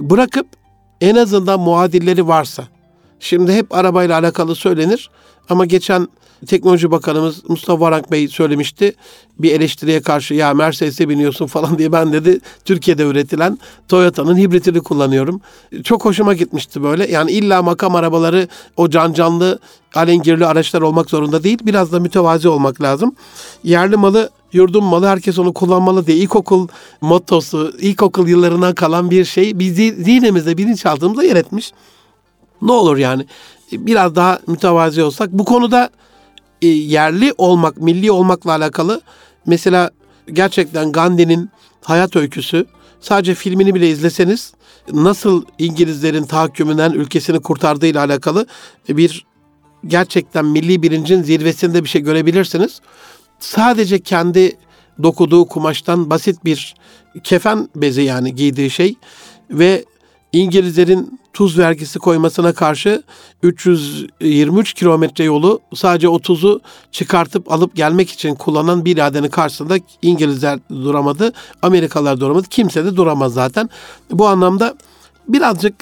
bırakıp 0.01 0.46
en 1.01 1.16
azından 1.16 1.61
muadilleri 1.61 2.29
varsa. 2.29 2.64
Şimdi 3.20 3.53
hep 3.53 3.75
arabayla 3.75 4.18
alakalı 4.18 4.55
söylenir 4.55 5.11
ama 5.48 5.66
geçen 5.66 6.09
Teknoloji 6.46 6.90
Bakanımız 6.90 7.48
Mustafa 7.48 7.81
Varank 7.81 8.11
Bey 8.11 8.28
söylemişti. 8.28 8.94
Bir 9.38 9.52
eleştiriye 9.52 10.02
karşı 10.02 10.35
ya 10.35 10.55
Mercedes'e 10.55 11.09
biniyorsun 11.09 11.46
falan 11.46 11.78
diye 11.78 11.92
ben 11.92 12.12
dedi 12.12 12.40
Türkiye'de 12.64 13.02
üretilen 13.02 13.59
Toyota'nın 13.88 14.37
hibritini 14.37 14.81
kullanıyorum. 14.81 15.40
Çok 15.85 16.05
hoşuma 16.05 16.35
gitmişti 16.35 16.83
böyle. 16.83 17.11
Yani 17.11 17.31
illa 17.31 17.62
makam 17.62 17.94
arabaları 17.94 18.48
o 18.76 18.90
can 18.90 19.12
canlı 19.12 19.59
alengirli 19.94 20.46
araçlar 20.46 20.83
olmak 20.83 21.11
zorunda 21.11 21.42
değil. 21.42 21.59
Biraz 21.62 21.92
da 21.92 22.00
mütevazi 22.00 22.48
olmak 22.48 22.83
lazım. 22.83 23.14
Yerli 23.64 23.96
malı 23.96 24.31
yurdum 24.52 24.85
malı 24.85 25.07
herkes 25.07 25.38
onu 25.38 25.52
kullanmalı 25.52 26.07
diye 26.07 26.16
ilkokul 26.16 26.68
mottosu, 27.00 27.72
ilkokul 27.78 28.28
yıllarından 28.28 28.74
kalan 28.74 29.11
bir 29.11 29.24
şey 29.24 29.59
biz 29.59 29.76
zihnimizde 29.76 30.59
bilinçaltımızda 30.59 31.24
yer 31.24 31.37
etmiş. 31.37 31.72
Ne 32.62 32.72
olur 32.72 32.96
yani 32.96 33.26
biraz 33.72 34.16
daha 34.16 34.38
mütevazi 34.46 35.02
olsak. 35.02 35.33
Bu 35.33 35.44
konuda 35.44 35.90
e, 36.62 36.66
yerli 36.66 37.35
olmak, 37.38 37.77
milli 37.77 38.11
olmakla 38.11 38.51
alakalı 38.51 39.01
mesela 39.46 39.90
gerçekten 40.33 40.92
Gandhi'nin 40.92 41.51
hayat 41.83 42.16
öyküsü 42.16 42.66
sadece 43.01 43.35
filmini 43.35 43.75
bile 43.75 43.88
izleseniz 43.90 44.53
nasıl 44.92 45.44
İngilizlerin 45.59 46.25
tahakkümünden 46.25 46.92
ülkesini 46.92 47.40
kurtardığıyla 47.40 48.05
alakalı 48.05 48.46
bir 48.88 49.27
gerçekten 49.87 50.44
milli 50.44 50.83
bilincin 50.83 51.22
zirvesinde 51.22 51.85
bir 51.85 51.88
şey 51.88 52.03
görebilirsiniz. 52.03 52.81
Sadece 53.40 53.98
kendi 53.98 54.57
dokuduğu 55.03 55.44
kumaştan 55.44 56.11
basit 56.11 56.44
bir 56.44 56.75
kefen 57.25 57.68
bezi 57.77 58.03
yani 58.03 58.35
giydiği 58.35 58.70
şey 58.70 58.94
ve 59.51 59.85
İngilizlerin 60.33 61.21
tuz 61.33 61.59
vergisi 61.59 61.99
koymasına 61.99 62.53
karşı 62.53 63.03
323 63.42 64.73
kilometre 64.73 65.25
yolu 65.25 65.61
sadece 65.75 66.07
30'u 66.07 66.61
çıkartıp 66.92 67.53
alıp 67.53 67.77
gelmek 67.77 68.11
için 68.11 68.35
kullanan 68.35 68.85
bir 68.85 68.97
iradenin 68.97 69.29
karşısında 69.29 69.77
İngilizler 70.03 70.59
duramadı, 70.68 71.33
Amerikalılar 71.62 72.21
duramadı. 72.21 72.49
Kimse 72.49 72.85
de 72.85 72.97
duramaz 72.97 73.35
zaten. 73.35 73.71
Bu 74.11 74.27
anlamda 74.27 74.75
birazcık 75.29 75.75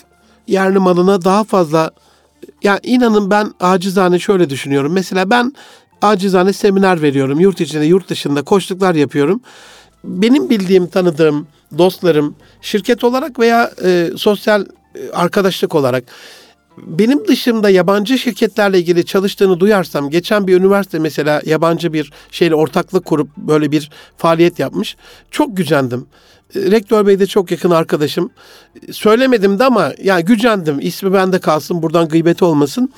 yerli 0.46 0.78
malına 0.78 1.24
daha 1.24 1.44
fazla 1.44 1.90
ya 2.62 2.80
inanın 2.82 3.30
ben 3.30 3.54
acizane 3.60 4.18
şöyle 4.18 4.50
düşünüyorum. 4.50 4.92
Mesela 4.92 5.30
ben 5.30 5.52
acizane 6.02 6.52
seminer 6.52 7.02
veriyorum. 7.02 7.40
Yurt 7.40 7.60
içinde, 7.60 7.84
yurt 7.84 8.08
dışında 8.08 8.42
koştuklar 8.42 8.94
yapıyorum. 8.94 9.40
Benim 10.04 10.50
bildiğim, 10.50 10.86
tanıdığım 10.86 11.46
dostlarım 11.78 12.36
şirket 12.60 13.04
olarak 13.04 13.38
veya 13.38 13.70
e, 13.84 14.10
sosyal 14.16 14.66
e, 14.94 15.10
arkadaşlık 15.12 15.74
olarak 15.74 16.04
benim 16.86 17.28
dışımda 17.28 17.70
yabancı 17.70 18.18
şirketlerle 18.18 18.78
ilgili 18.78 19.06
çalıştığını 19.06 19.60
duyarsam 19.60 20.10
geçen 20.10 20.46
bir 20.46 20.56
üniversite 20.56 20.98
mesela 20.98 21.42
yabancı 21.46 21.92
bir 21.92 22.12
şeyle 22.30 22.54
ortaklık 22.54 23.04
kurup 23.04 23.36
böyle 23.36 23.72
bir 23.72 23.90
faaliyet 24.16 24.58
yapmış. 24.58 24.96
Çok 25.30 25.56
gücendim. 25.56 26.06
Rektör 26.54 27.06
Bey 27.06 27.18
de 27.18 27.26
çok 27.26 27.50
yakın 27.50 27.70
arkadaşım. 27.70 28.30
Söylemedim 28.92 29.58
de 29.58 29.64
ama 29.64 29.92
yani 30.02 30.24
gücendim. 30.24 30.78
İsmi 30.80 31.12
bende 31.12 31.38
kalsın 31.38 31.82
buradan 31.82 32.08
gıybeti 32.08 32.44
olmasın. 32.44 32.92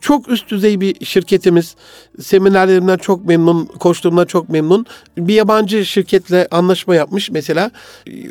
Çok 0.00 0.28
üst 0.28 0.48
düzey 0.48 0.80
bir 0.80 1.04
şirketimiz. 1.04 1.76
Seminerlerimden 2.20 2.96
çok 2.96 3.24
memnun, 3.24 3.64
koştuğumdan 3.64 4.24
çok 4.24 4.48
memnun. 4.48 4.86
Bir 5.18 5.34
yabancı 5.34 5.86
şirketle 5.86 6.48
anlaşma 6.50 6.94
yapmış 6.94 7.30
mesela. 7.30 7.70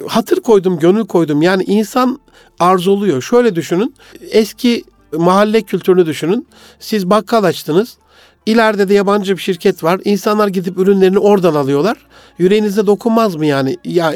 Hatır 0.08 0.42
koydum, 0.42 0.80
gönül 0.80 1.06
koydum. 1.06 1.42
Yani 1.42 1.64
insan 1.64 2.20
arzuluyor. 2.60 3.22
Şöyle 3.22 3.56
düşünün. 3.56 3.96
Eski 4.32 4.84
mahalle 5.14 5.62
kültürünü 5.62 6.06
düşünün. 6.06 6.48
Siz 6.80 7.10
bakkal 7.10 7.44
açtınız. 7.44 7.98
İleride 8.46 8.90
de 8.90 8.94
yabancı 8.94 9.38
bir 9.38 9.42
şirket 9.42 9.84
var. 9.84 10.02
İnsanlar 10.06 10.48
gidip 10.48 10.78
ürünlerini 10.78 11.20
oradan 11.20 11.56
alıyorlar. 11.56 11.98
Yüreğinize 12.38 12.88
dokunmaz 12.88 13.36
mı 13.36 13.46
yani? 13.46 13.78
Ya 13.86 14.14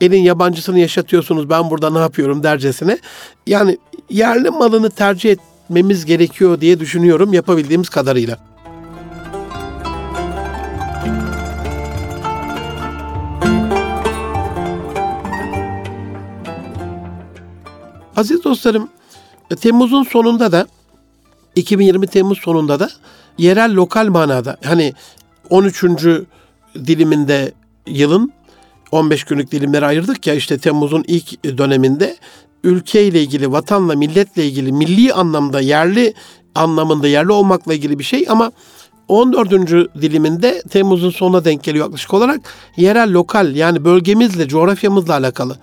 elin 0.00 0.22
yabancısını 0.22 0.78
yaşatıyorsunuz 0.78 1.50
ben 1.50 1.70
burada 1.70 1.90
ne 1.90 1.98
yapıyorum 1.98 2.42
dercesine. 2.42 2.98
Yani 3.46 3.78
yerli 4.10 4.50
malını 4.50 4.90
tercih 4.90 5.30
etmemiz 5.30 6.04
gerekiyor 6.04 6.60
diye 6.60 6.80
düşünüyorum 6.80 7.32
yapabildiğimiz 7.32 7.88
kadarıyla. 7.88 8.38
Aziz 18.16 18.44
dostlarım, 18.44 18.88
Temmuz'un 19.60 20.02
sonunda 20.02 20.52
da 20.52 20.66
2020 21.56 22.06
Temmuz 22.06 22.38
sonunda 22.38 22.80
da 22.80 22.90
yerel 23.38 23.74
lokal 23.74 24.08
manada 24.08 24.56
hani 24.64 24.92
13. 25.50 25.84
diliminde 26.74 27.52
yılın 27.86 28.32
15 28.92 29.24
günlük 29.24 29.52
dilimlere 29.52 29.86
ayırdık 29.86 30.26
ya 30.26 30.34
işte 30.34 30.58
Temmuz'un 30.58 31.04
ilk 31.06 31.58
döneminde 31.58 32.16
ülkeyle 32.64 33.22
ilgili, 33.22 33.52
vatanla, 33.52 33.94
milletle 33.94 34.46
ilgili, 34.46 34.72
milli 34.72 35.12
anlamda, 35.12 35.60
yerli 35.60 36.14
anlamında 36.54 37.08
yerli 37.08 37.32
olmakla 37.32 37.74
ilgili 37.74 37.98
bir 37.98 38.04
şey 38.04 38.26
ama 38.28 38.52
14. 39.08 39.50
diliminde 40.00 40.62
Temmuz'un 40.70 41.10
sonuna 41.10 41.44
denk 41.44 41.64
geliyor 41.64 41.84
yaklaşık 41.84 42.14
olarak 42.14 42.40
yerel, 42.76 43.12
lokal 43.12 43.56
yani 43.56 43.84
bölgemizle, 43.84 44.48
coğrafyamızla 44.48 45.14
alakalı. 45.14 45.56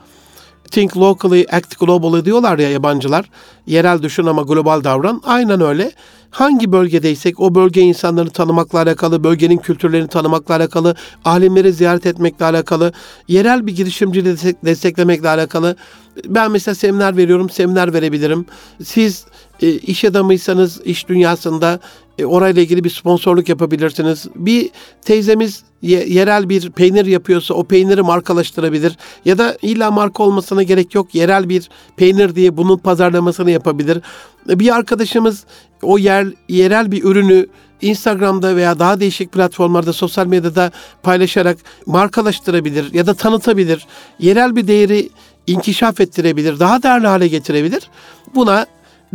Think 0.72 0.98
locally, 0.98 1.46
act 1.52 1.80
globally 1.80 2.26
diyorlar 2.26 2.60
ya 2.60 2.70
yabancılar. 2.70 3.30
Yerel 3.68 4.02
düşün 4.02 4.26
ama 4.26 4.42
global 4.42 4.84
davran. 4.84 5.22
Aynen 5.26 5.62
öyle. 5.62 5.92
Hangi 6.32 6.72
bölgedeysek 6.72 7.40
o 7.40 7.56
bölge 7.56 7.82
insanlarını 7.82 8.30
tanımakla 8.30 8.80
alakalı, 8.80 9.24
bölgenin 9.24 9.58
kültürlerini 9.58 10.08
tanımakla 10.08 10.56
alakalı, 10.56 10.96
alimleri 11.26 11.74
ziyaret 11.74 12.06
etmekle 12.06 12.46
alakalı, 12.46 12.94
yerel 13.28 13.68
bir 13.68 13.76
girişimci 13.76 14.26
destek, 14.26 14.66
desteklemekle 14.66 15.30
alakalı. 15.30 15.76
Ben 16.26 16.52
mesela 16.52 16.76
seminer 16.76 17.18
veriyorum, 17.18 17.50
seminer 17.50 17.94
verebilirim. 17.94 18.46
Siz 18.84 19.26
e, 19.62 19.72
iş 19.72 20.06
adamıysanız 20.06 20.82
iş 20.86 21.10
dünyasında 21.10 21.80
e, 22.18 22.26
orayla 22.26 22.62
ilgili 22.62 22.84
bir 22.84 22.90
sponsorluk 22.90 23.50
yapabilirsiniz. 23.50 24.28
Bir 24.36 24.70
teyzemiz 25.02 25.64
yerel 25.82 26.50
bir 26.50 26.70
peynir 26.70 27.06
yapıyorsa 27.06 27.54
o 27.54 27.64
peyniri 27.64 28.02
markalaştırabilir. 28.02 28.98
Ya 29.26 29.38
da 29.38 29.58
illa 29.62 29.92
marka 29.92 30.24
olmasına 30.24 30.64
gerek 30.64 30.96
yok. 30.96 31.16
Yerel 31.16 31.50
bir 31.50 31.70
peynir 31.98 32.36
diye 32.36 32.58
bunun 32.58 32.78
pazarlamasını 32.78 33.52
yapabilir. 33.52 34.02
Bir 34.48 34.76
arkadaşımız 34.76 35.46
o 35.82 35.98
yer 35.98 36.28
yerel 36.50 36.92
bir 36.92 37.04
ürünü 37.04 37.48
Instagram'da 37.82 38.56
veya 38.56 38.80
daha 38.80 39.00
değişik 39.00 39.32
platformlarda 39.32 39.94
sosyal 39.94 40.28
medyada 40.28 40.72
paylaşarak 41.04 41.58
markalaştırabilir 41.86 42.94
ya 42.94 43.08
da 43.08 43.14
tanıtabilir. 43.14 43.88
Yerel 44.20 44.56
bir 44.56 44.68
değeri 44.68 45.10
inkişaf 45.48 46.02
ettirebilir, 46.02 46.60
daha 46.60 46.84
değerli 46.84 47.08
hale 47.08 47.28
getirebilir. 47.28 47.90
Buna 48.36 48.66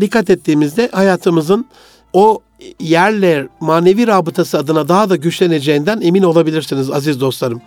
dikkat 0.00 0.30
ettiğimizde 0.30 0.88
hayatımızın 0.92 1.66
o 2.12 2.40
yerle 2.80 3.48
manevi 3.60 4.06
rabıtası 4.06 4.58
adına 4.58 4.88
daha 4.88 5.10
da 5.10 5.16
güçleneceğinden 5.16 6.00
emin 6.00 6.22
olabilirsiniz 6.22 6.90
aziz 6.90 7.20
dostlarım. 7.20 7.62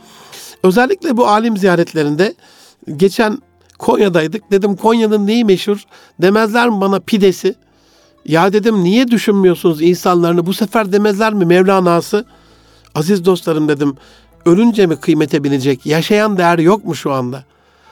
Özellikle 0.64 1.18
bu 1.18 1.28
alim 1.28 1.58
ziyaretlerinde 1.58 2.34
geçen 2.96 3.42
Konya'daydık. 3.80 4.52
Dedim 4.52 4.76
Konya'nın 4.76 5.28
neyi 5.28 5.46
meşhur? 5.46 5.84
Demezler 6.22 6.70
mi 6.70 6.82
bana 6.82 7.00
pidesi? 7.00 7.56
Ya 8.26 8.54
dedim 8.54 8.84
niye 8.84 9.08
düşünmüyorsunuz 9.08 9.82
insanlarını? 9.82 10.46
Bu 10.46 10.54
sefer 10.54 10.92
demezler 10.92 11.34
mi 11.34 11.46
Mevlana'sı? 11.46 12.26
Aziz 12.96 13.26
dostlarım 13.26 13.68
dedim. 13.68 13.96
Ölünce 14.46 14.86
mi 14.86 14.96
kıymete 14.96 15.44
binecek? 15.44 15.86
Yaşayan 15.86 16.38
değer 16.38 16.60
yok 16.60 16.86
mu 16.86 16.96
şu 16.96 17.12
anda? 17.12 17.44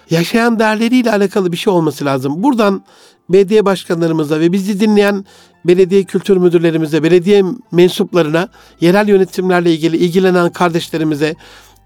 Yaşayan 0.10 0.60
değerleriyle 0.60 1.12
alakalı 1.12 1.52
bir 1.52 1.58
şey 1.58 1.74
olması 1.74 2.06
lazım. 2.06 2.44
Buradan 2.44 2.84
belediye 3.30 3.66
başkanlarımıza 3.66 4.40
ve 4.40 4.52
bizi 4.52 4.80
dinleyen 4.80 5.26
belediye 5.66 6.04
kültür 6.04 6.38
müdürlerimize, 6.38 7.04
belediye 7.04 7.44
mensuplarına, 7.72 8.50
yerel 8.82 9.08
yönetimlerle 9.08 9.74
ilgili 9.74 9.98
ilgilenen 9.98 10.52
kardeşlerimize 10.52 11.36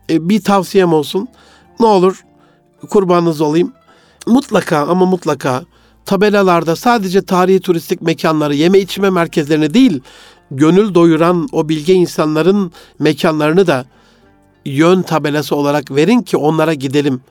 e, 0.09 0.29
bir 0.29 0.41
tavsiyem 0.41 0.93
olsun. 0.93 1.27
Ne 1.79 1.85
olur 1.85 2.23
kurbanınız 2.89 3.41
olayım. 3.41 3.73
Mutlaka 4.27 4.87
ama 4.87 5.05
mutlaka 5.05 5.63
tabelalarda 6.05 6.75
sadece 6.75 7.21
tarihi 7.21 7.59
turistik 7.59 8.01
mekanları, 8.01 8.55
yeme 8.55 8.79
içme 8.79 9.09
merkezlerini 9.09 9.73
değil, 9.73 10.01
gönül 10.51 10.93
doyuran 10.93 11.47
o 11.51 11.69
bilge 11.69 11.93
insanların 11.93 12.71
mekanlarını 12.99 13.67
da 13.67 13.85
yön 14.65 15.01
tabelası 15.01 15.55
olarak 15.55 15.91
verin 15.91 16.21
ki 16.21 16.37
onlara 16.37 16.73
gidelim. 16.73 17.21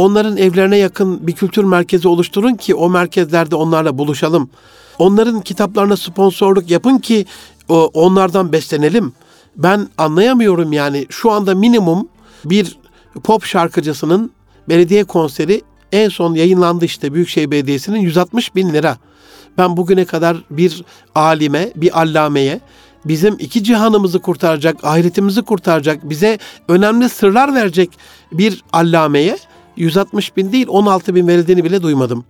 Onların 0.00 0.36
evlerine 0.36 0.76
yakın 0.76 1.26
bir 1.26 1.32
kültür 1.32 1.64
merkezi 1.64 2.08
oluşturun 2.08 2.54
ki 2.54 2.74
o 2.74 2.90
merkezlerde 2.90 3.56
onlarla 3.56 3.98
buluşalım. 3.98 4.50
Onların 4.98 5.40
kitaplarına 5.40 5.96
sponsorluk 5.96 6.70
yapın 6.70 6.98
ki 6.98 7.26
onlardan 7.68 8.52
beslenelim. 8.52 9.12
Ben 9.56 9.88
anlayamıyorum 9.98 10.72
yani 10.72 11.06
şu 11.10 11.30
anda 11.30 11.54
minimum 11.54 12.08
bir 12.44 12.78
pop 13.24 13.44
şarkıcısının 13.44 14.30
belediye 14.68 15.04
konseri 15.04 15.62
en 15.92 16.08
son 16.08 16.34
yayınlandı 16.34 16.84
işte 16.84 17.14
Büyükşehir 17.14 17.50
Belediyesi'nin 17.50 18.00
160 18.00 18.54
bin 18.54 18.72
lira. 18.72 18.96
Ben 19.58 19.76
bugüne 19.76 20.04
kadar 20.04 20.36
bir 20.50 20.84
alime, 21.14 21.72
bir 21.76 22.00
allameye, 22.00 22.60
bizim 23.04 23.36
iki 23.38 23.64
cihanımızı 23.64 24.18
kurtaracak, 24.18 24.84
ahiretimizi 24.84 25.42
kurtaracak, 25.42 26.10
bize 26.10 26.38
önemli 26.68 27.08
sırlar 27.08 27.54
verecek 27.54 27.90
bir 28.32 28.64
allameye 28.72 29.38
160 29.76 30.36
bin 30.36 30.52
değil 30.52 30.66
16 30.68 31.14
bin 31.14 31.28
verildiğini 31.28 31.64
bile 31.64 31.82
duymadım. 31.82 32.24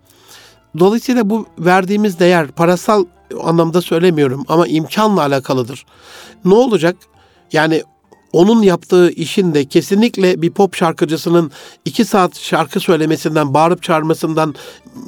Dolayısıyla 0.79 1.31
bu 1.31 1.47
verdiğimiz 1.59 2.19
değer 2.19 2.49
parasal 2.49 3.05
anlamda 3.43 3.83
söylemiyorum 3.83 4.45
ama 4.49 4.67
imkanla 4.67 5.21
alakalıdır. 5.21 5.87
Ne 6.45 6.55
olacak? 6.55 6.97
Yani 7.53 7.83
onun 8.33 8.63
yaptığı 8.63 9.11
işin 9.11 9.55
de 9.55 9.65
kesinlikle 9.65 10.43
bir 10.43 10.51
pop 10.51 10.75
şarkıcısının 10.75 11.51
iki 11.85 12.05
saat 12.05 12.39
şarkı 12.39 12.81
söylemesinden, 12.81 13.55
bağırıp 13.55 13.83
çağırmasından, 13.83 14.55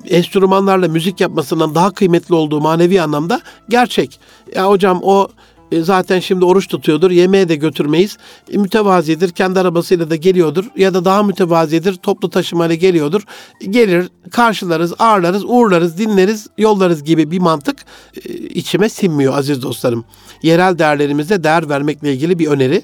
enstrümanlarla 0.09 0.89
müzik 0.89 1.21
yapmasından 1.21 1.75
daha 1.75 1.91
kıymetli 1.91 2.35
olduğu 2.35 2.61
manevi 2.61 3.03
anlamda 3.03 3.41
gerçek. 3.69 4.21
Ya 4.55 4.69
hocam 4.69 5.01
o 5.03 5.29
e, 5.73 5.83
zaten 5.83 6.21
şimdi 6.21 6.45
oruç 6.45 6.69
tutuyordur. 6.69 7.11
Yemeğe 7.11 7.49
de 7.49 7.57
götürmeyiz. 7.57 8.19
E, 8.51 8.59
mütevazidir. 8.59 9.31
Kendi 9.31 9.61
arabasıyla 9.61 10.11
da 10.11 10.17
geliyordur. 10.17 10.65
Ya 10.77 10.95
da 10.95 11.05
daha 11.05 11.23
mütevazidir. 11.23 11.95
Toplu 11.95 12.31
taşımayla 12.31 12.75
geliyordur. 12.75 13.23
Gelir, 13.71 14.09
karşılarız, 14.31 14.95
ağırlarız, 14.99 15.45
uğurlarız, 15.45 15.99
dinleriz, 15.99 16.47
yollarız 16.59 17.05
gibi 17.05 17.31
bir 17.31 17.39
mantık 17.39 17.77
e, 18.25 18.33
içime 18.33 18.89
sinmiyor 18.89 19.39
aziz 19.39 19.63
dostlarım. 19.63 20.05
Yerel 20.43 20.79
değerlerimize 20.79 21.45
değer 21.45 21.69
vermekle 21.69 22.13
ilgili 22.13 22.39
bir 22.39 22.47
öneri. 22.47 22.83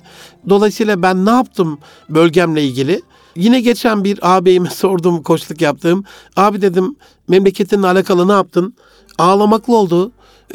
Dolayısıyla 0.48 1.03
ben 1.03 1.27
ne 1.27 1.31
yaptım 1.31 1.79
bölgemle 2.09 2.64
ilgili? 2.64 3.03
Yine 3.37 3.61
geçen 3.61 4.05
bir 4.05 4.18
ağabeyime 4.22 4.70
sordum 4.74 5.22
koçluk 5.22 5.61
yaptığım. 5.61 6.05
Abi 6.37 6.62
dedim 6.62 6.96
memleketinle 7.29 7.87
alakalı 7.87 8.29
ne 8.29 8.33
yaptın? 8.33 8.74
Ağlamaklı 9.18 9.77
oldu 9.77 10.12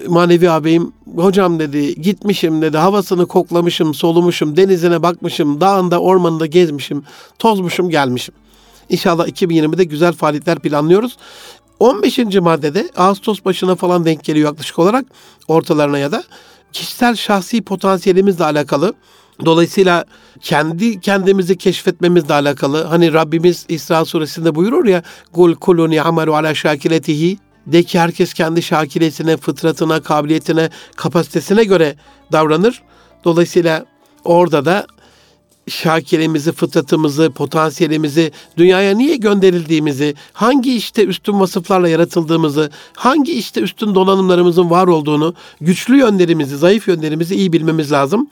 manevi 0.07 0.49
ağabeyim 0.49 0.93
hocam 1.15 1.59
dedi 1.59 2.01
gitmişim 2.01 2.61
dedi 2.61 2.77
havasını 2.77 3.25
koklamışım 3.25 3.93
solumuşum 3.93 4.57
denizine 4.57 5.03
bakmışım 5.03 5.61
dağında 5.61 5.99
ormanında 5.99 6.45
gezmişim 6.45 7.03
tozmuşum 7.39 7.89
gelmişim. 7.89 8.35
İnşallah 8.89 9.27
2020'de 9.27 9.83
güzel 9.83 10.13
faaliyetler 10.13 10.59
planlıyoruz. 10.59 11.17
15. 11.79 12.17
maddede 12.19 12.89
Ağustos 12.97 13.45
başına 13.45 13.75
falan 13.75 14.05
denk 14.05 14.23
geliyor 14.23 14.49
yaklaşık 14.49 14.79
olarak 14.79 15.05
ortalarına 15.47 15.97
ya 15.97 16.11
da 16.11 16.23
kişisel 16.73 17.15
şahsi 17.15 17.61
potansiyelimizle 17.61 18.43
alakalı 18.43 18.93
Dolayısıyla 19.45 20.05
kendi 20.41 20.99
kendimizi 20.99 21.57
keşfetmemizle 21.57 22.33
alakalı 22.33 22.83
hani 22.83 23.13
Rabbimiz 23.13 23.65
İsra 23.69 24.05
suresinde 24.05 24.55
buyurur 24.55 24.85
ya 24.85 25.03
kul 25.31 25.55
kuluni 25.55 26.01
amalu 26.01 26.35
ala 26.35 26.55
şakiletihi 26.55 27.37
de 27.67 27.83
ki 27.83 27.99
herkes 27.99 28.33
kendi 28.33 28.61
şakilesine, 28.61 29.37
fıtratına, 29.37 30.01
kabiliyetine, 30.01 30.69
kapasitesine 30.95 31.63
göre 31.63 31.95
davranır. 32.31 32.81
Dolayısıyla 33.23 33.85
orada 34.23 34.65
da 34.65 34.87
şakiremizi, 35.67 36.51
fıtratımızı, 36.51 37.31
potansiyelimizi, 37.31 38.31
dünyaya 38.57 38.95
niye 38.95 39.15
gönderildiğimizi, 39.15 40.15
hangi 40.33 40.75
işte 40.75 41.05
üstün 41.05 41.39
vasıflarla 41.39 41.89
yaratıldığımızı, 41.89 42.71
hangi 42.93 43.33
işte 43.33 43.61
üstün 43.61 43.95
donanımlarımızın 43.95 44.69
var 44.69 44.87
olduğunu, 44.87 45.33
güçlü 45.61 45.97
yönlerimizi, 45.97 46.57
zayıf 46.57 46.87
yönlerimizi 46.87 47.35
iyi 47.35 47.53
bilmemiz 47.53 47.91
lazım. 47.91 48.29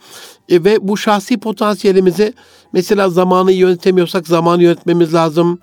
E, 0.48 0.64
ve 0.64 0.88
bu 0.88 0.96
şahsi 0.96 1.40
potansiyelimizi 1.40 2.34
mesela 2.72 3.10
zamanı 3.10 3.52
yönetemiyorsak 3.52 4.26
zamanı 4.28 4.62
yönetmemiz 4.62 5.14
lazım 5.14 5.58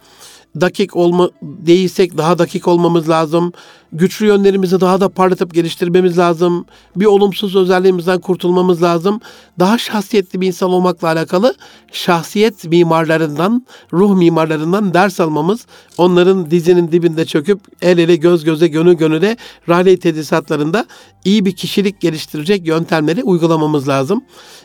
dakik 0.61 0.95
olma 0.95 1.29
değilsek 1.41 2.17
daha 2.17 2.39
dakik 2.39 2.67
olmamız 2.67 3.09
lazım. 3.09 3.53
Güçlü 3.93 4.25
yönlerimizi 4.25 4.81
daha 4.81 5.01
da 5.01 5.09
parlatıp 5.09 5.53
geliştirmemiz 5.53 6.17
lazım. 6.17 6.65
Bir 6.95 7.05
olumsuz 7.05 7.55
özelliğimizden 7.55 8.19
kurtulmamız 8.19 8.83
lazım. 8.83 9.21
Daha 9.59 9.77
şahsiyetli 9.77 10.41
bir 10.41 10.47
insan 10.47 10.69
olmakla 10.69 11.07
alakalı 11.07 11.55
şahsiyet 11.91 12.65
mimarlarından, 12.65 13.65
ruh 13.93 14.15
mimarlarından 14.15 14.93
ders 14.93 15.19
almamız, 15.19 15.65
onların 15.97 16.51
dizinin 16.51 16.91
dibinde 16.91 17.25
çöküp 17.25 17.59
el 17.81 17.97
ele 17.97 18.15
göz 18.15 18.43
göze 18.43 18.67
gönül 18.67 18.93
gönüle 18.93 19.37
rale 19.69 19.99
tedisatlarında 19.99 20.85
iyi 21.25 21.45
bir 21.45 21.55
kişilik 21.55 22.01
geliştirecek 22.01 22.67
yöntemleri 22.67 23.23
uygulamamız 23.23 23.87
lazım. 23.87 24.23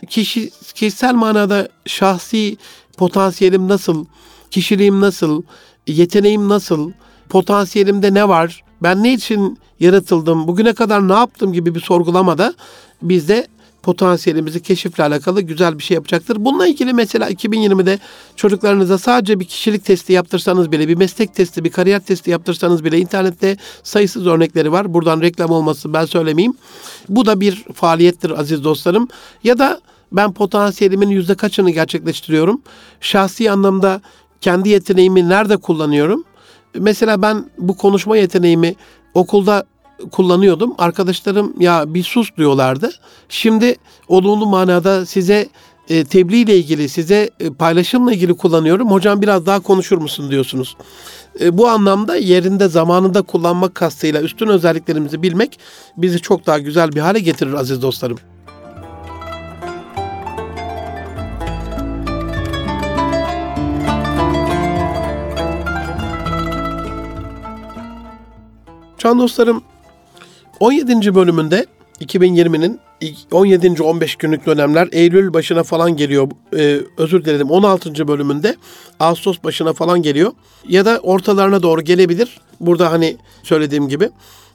Kişi, 0.09 0.51
kişisel 0.75 1.15
manada 1.15 1.69
şahsi 1.87 2.57
potansiyelim 2.97 3.69
nasıl, 3.69 4.05
kişiliğim 4.51 5.01
nasıl, 5.01 5.43
yeteneğim 5.87 6.49
nasıl, 6.49 6.93
potansiyelimde 7.29 8.15
ne 8.15 8.29
var, 8.29 8.65
ben 8.83 9.03
ne 9.03 9.13
için 9.13 9.59
yaratıldım, 9.81 10.49
bugüne 10.49 10.73
kadar 10.73 11.09
ne 11.09 11.13
yaptım 11.13 11.53
gibi 11.53 11.75
bir 11.75 11.81
sorgulamada 11.81 12.55
bizde 13.03 13.47
potansiyelimizi 13.85 14.63
keşifle 14.63 15.05
alakalı 15.05 15.41
güzel 15.41 15.79
bir 15.79 15.83
şey 15.83 15.95
yapacaktır. 15.95 16.45
Bununla 16.45 16.67
ilgili 16.67 16.93
mesela 16.93 17.31
2020'de 17.31 17.99
çocuklarınıza 18.37 18.99
sadece 18.99 19.41
bir 19.41 19.45
kişilik 19.45 19.85
testi 19.85 20.13
yaptırsanız 20.13 20.73
bile, 20.73 20.89
bir 20.89 20.95
meslek 20.95 21.35
testi, 21.35 21.65
bir 21.65 21.71
kariyer 21.71 22.01
testi 22.01 22.31
yaptırsanız 22.31 22.85
bile 22.85 22.99
internette 22.99 23.57
sayısız 23.83 24.27
örnekleri 24.27 24.73
var. 24.73 24.95
Buradan 24.95 25.21
reklam 25.21 25.51
olması 25.51 25.93
ben 25.93 26.05
söylemeyeyim. 26.05 26.55
Bu 27.09 27.27
da 27.27 27.41
bir 27.41 27.65
faaliyettir 27.75 28.31
aziz 28.31 28.65
dostlarım. 28.65 29.09
Ya 29.45 29.59
da 29.59 29.81
ben 30.13 30.33
potansiyelimin 30.33 31.09
yüzde 31.09 31.35
kaçını 31.35 31.71
gerçekleştiriyorum? 31.71 32.63
Şahsi 33.01 33.51
anlamda 33.51 34.01
kendi 34.45 34.69
yeteneğimi 34.69 35.29
nerede 35.29 35.57
kullanıyorum? 35.57 36.25
Mesela 36.75 37.23
ben 37.23 37.45
bu 37.59 37.77
konuşma 37.77 38.17
yeteneğimi 38.17 38.75
okulda 39.15 39.65
kullanıyordum. 40.11 40.75
Arkadaşlarım 40.79 41.61
ya 41.61 41.95
bir 41.95 42.03
sus 42.03 42.37
diyorlardı. 42.37 42.91
Şimdi 43.29 43.77
olumlu 44.09 44.47
manada 44.47 45.07
size 45.07 45.49
e, 45.89 46.05
tebliğ 46.05 46.41
ile 46.41 46.57
ilgili, 46.57 46.89
size 46.89 47.31
e, 47.41 47.51
paylaşımla 47.51 48.13
ilgili 48.13 48.35
kullanıyorum. 48.35 48.91
Hocam 48.91 49.23
biraz 49.23 49.47
daha 49.47 49.61
konuşur 49.61 49.99
musun 49.99 50.31
diyorsunuz. 50.31 50.77
E, 51.41 51.59
bu 51.59 51.69
anlamda 51.69 52.17
yerinde 52.17 52.69
zamanında 52.69 53.23
kullanmak 53.23 53.75
kastıyla 53.75 54.21
üstün 54.21 54.49
özelliklerimizi 54.49 55.23
bilmek 55.23 55.59
bizi 55.97 56.21
çok 56.21 56.47
daha 56.47 56.59
güzel 56.59 56.93
bir 56.93 57.01
hale 57.01 57.21
getirir 57.21 57.53
aziz 57.53 57.83
dostlarım. 57.83 58.19
Can 69.05 69.19
dostlarım 69.19 69.63
17. 70.61 71.15
bölümünde 71.15 71.67
2020'nin 72.01 72.81
ilk 73.01 73.17
17. 73.33 73.83
15 73.83 74.17
günlük 74.17 74.47
dönemler 74.47 74.89
Eylül 74.93 75.35
başına 75.35 75.63
falan 75.63 75.97
geliyor. 75.97 76.29
Ee, 76.57 76.81
özür 76.99 77.25
dilerim 77.25 77.51
16. 77.51 78.09
bölümünde 78.09 78.57
Ağustos 79.01 79.39
başına 79.45 79.73
falan 79.73 80.03
geliyor. 80.03 80.33
Ya 80.69 80.85
da 80.85 81.01
ortalarına 81.03 81.63
doğru 81.63 81.83
gelebilir. 81.83 82.41
Burada 82.61 82.93
hani 82.93 83.17
söylediğim 83.43 83.89
gibi 83.89 84.11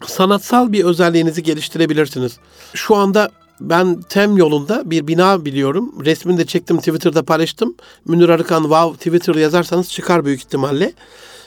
sanatsal 0.06 0.72
bir 0.72 0.84
özelliğinizi 0.84 1.44
geliştirebilirsiniz. 1.44 2.38
Şu 2.74 2.96
anda 2.96 3.30
ben 3.62 4.02
TEM 4.02 4.38
yolunda 4.38 4.92
bir 4.92 5.08
bina 5.08 5.46
biliyorum. 5.46 6.06
Resmini 6.06 6.38
de 6.38 6.46
çektim 6.46 6.78
Twitter'da 6.78 7.24
paylaştım. 7.24 7.76
Münir 8.06 8.30
Arıkan 8.30 8.62
wow 8.62 8.98
Twitter 8.98 9.36
yazarsanız 9.36 9.90
çıkar 9.90 10.26
büyük 10.26 10.40
ihtimalle. 10.40 10.94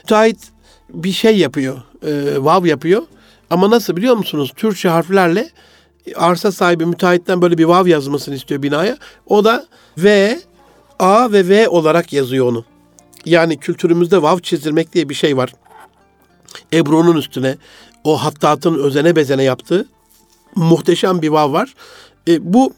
Müteahhit 0.03 0.39
bir 0.89 1.13
şey 1.13 1.39
yapıyor. 1.39 1.83
E, 2.07 2.35
wow 2.35 2.69
yapıyor. 2.69 3.03
Ama 3.51 3.71
nasıl 3.71 3.97
biliyor 3.97 4.17
musunuz? 4.17 4.53
Türkçe 4.57 4.89
harflerle 4.89 5.51
arsa 6.17 6.53
sahibi 6.53 6.87
müteahhitten 6.87 7.43
böyle 7.43 7.59
bir 7.59 7.65
vav 7.65 7.87
yazmasını 7.87 8.35
istiyor 8.35 8.63
binaya. 8.63 8.99
O 9.27 9.45
da 9.45 9.67
V, 9.99 10.39
A 10.99 11.33
ve 11.33 11.49
V 11.49 11.69
olarak 11.69 12.13
yazıyor 12.13 12.47
onu. 12.47 12.65
Yani 13.25 13.57
kültürümüzde 13.57 14.23
vav 14.23 14.39
çizilmek 14.39 14.93
diye 14.93 15.09
bir 15.09 15.15
şey 15.15 15.37
var. 15.37 15.53
Ebru'nun 16.73 17.17
üstüne 17.17 17.57
o 18.05 18.17
hattatın 18.17 18.79
özene 18.79 19.17
bezene 19.17 19.43
yaptığı 19.43 19.87
muhteşem 20.55 21.23
bir 21.23 21.29
vav 21.29 21.53
var. 21.53 21.75
E, 22.29 22.53
bu 22.53 22.73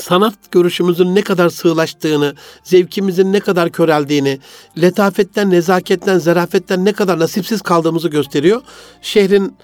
sanat 0.00 0.34
görüşümüzün 0.50 1.14
ne 1.14 1.22
kadar 1.22 1.48
sığlaştığını, 1.48 2.34
zevkimizin 2.64 3.32
ne 3.32 3.40
kadar 3.40 3.70
köreldiğini, 3.70 4.38
letafetten, 4.82 5.50
nezaketten, 5.50 6.18
zarafetten 6.18 6.84
ne 6.84 6.92
kadar 6.92 7.18
nasipsiz 7.18 7.62
kaldığımızı 7.62 8.08
gösteriyor. 8.08 8.62
Şehrin 9.02 9.56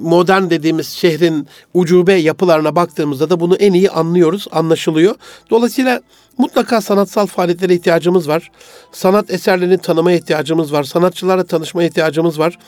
modern 0.00 0.50
dediğimiz 0.50 0.88
şehrin 0.88 1.48
ucube 1.74 2.14
yapılarına 2.14 2.76
baktığımızda 2.76 3.30
da 3.30 3.40
bunu 3.40 3.56
en 3.56 3.72
iyi 3.72 3.90
anlıyoruz, 3.90 4.46
anlaşılıyor. 4.52 5.14
Dolayısıyla 5.50 6.00
mutlaka 6.38 6.80
sanatsal 6.80 7.26
faaliyetlere 7.26 7.74
ihtiyacımız 7.74 8.28
var. 8.28 8.50
Sanat 8.92 9.30
eserlerini 9.30 9.78
tanımaya 9.78 10.16
ihtiyacımız 10.16 10.72
var. 10.72 10.84
Sanatçılarla 10.84 11.44
tanışmaya 11.44 11.88
ihtiyacımız 11.88 12.38
var. 12.38 12.58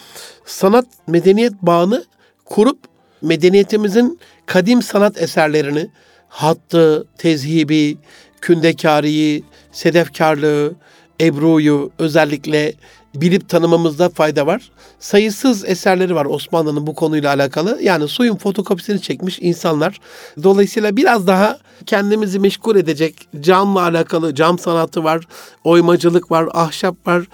Sanat 0.46 0.86
medeniyet 1.06 1.52
bağını 1.62 2.04
kurup 2.44 2.78
medeniyetimizin 3.22 4.18
kadim 4.46 4.82
sanat 4.82 5.22
eserlerini, 5.22 5.90
hattı, 6.32 7.06
tezhibi, 7.18 7.96
kündekariyi, 8.40 9.44
sedefkarlığı, 9.72 10.74
ebruyu 11.20 11.90
özellikle 11.98 12.74
bilip 13.14 13.48
tanımamızda 13.48 14.08
fayda 14.08 14.46
var. 14.46 14.70
Sayısız 15.00 15.64
eserleri 15.64 16.14
var 16.14 16.24
Osmanlı'nın 16.24 16.86
bu 16.86 16.94
konuyla 16.94 17.34
alakalı. 17.34 17.78
Yani 17.82 18.08
suyun 18.08 18.36
fotokopisini 18.36 19.00
çekmiş 19.00 19.38
insanlar. 19.42 20.00
Dolayısıyla 20.42 20.96
biraz 20.96 21.26
daha 21.26 21.58
kendimizi 21.86 22.38
meşgul 22.38 22.76
edecek 22.76 23.28
camla 23.40 23.82
alakalı 23.82 24.34
cam 24.34 24.58
sanatı 24.58 25.04
var, 25.04 25.28
oymacılık 25.64 26.30
var, 26.30 26.48
ahşap 26.52 27.06
var. 27.06 27.24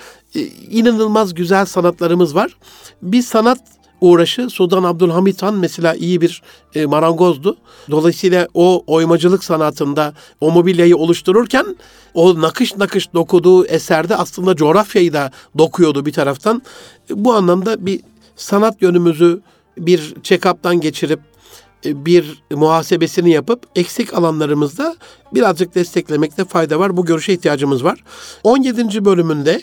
İnanılmaz 0.71 1.35
güzel 1.35 1.65
sanatlarımız 1.65 2.35
var. 2.35 2.57
Bir 3.03 3.23
sanat 3.23 3.59
uğraşı 4.01 4.51
Sultan 4.51 4.83
Abdülhamit 4.83 5.43
Han 5.43 5.55
mesela 5.55 5.95
iyi 5.95 6.21
bir 6.21 6.43
e, 6.75 6.87
marangozdu. 6.87 7.57
Dolayısıyla 7.91 8.49
o 8.55 8.85
oymacılık 8.87 9.45
sanatında 9.45 10.15
o 10.41 10.51
mobilyayı 10.51 10.97
oluştururken 10.97 11.77
o 12.15 12.41
nakış 12.41 12.77
nakış 12.77 13.15
dokuduğu 13.15 13.67
eserde 13.67 14.17
aslında 14.17 14.57
coğrafyayı 14.57 15.13
da 15.13 15.31
dokuyordu 15.59 16.07
bir 16.07 16.13
taraftan. 16.13 16.63
Bu 17.11 17.35
anlamda 17.35 17.87
bir 17.87 18.01
sanat 18.37 18.83
yönümüzü 18.83 19.41
bir 19.79 20.15
check-up'tan 20.23 20.81
geçirip 20.81 21.21
e, 21.85 22.07
bir 22.07 22.43
muhasebesini 22.51 23.31
yapıp 23.31 23.63
eksik 23.77 24.15
alanlarımızda 24.15 24.97
birazcık 25.35 25.75
desteklemekte 25.75 26.45
fayda 26.45 26.81
var. 26.81 26.97
Bu 26.97 27.05
görüşe 27.05 27.33
ihtiyacımız 27.33 27.85
var. 27.85 28.05
17. 28.45 29.05
bölümünde 29.05 29.63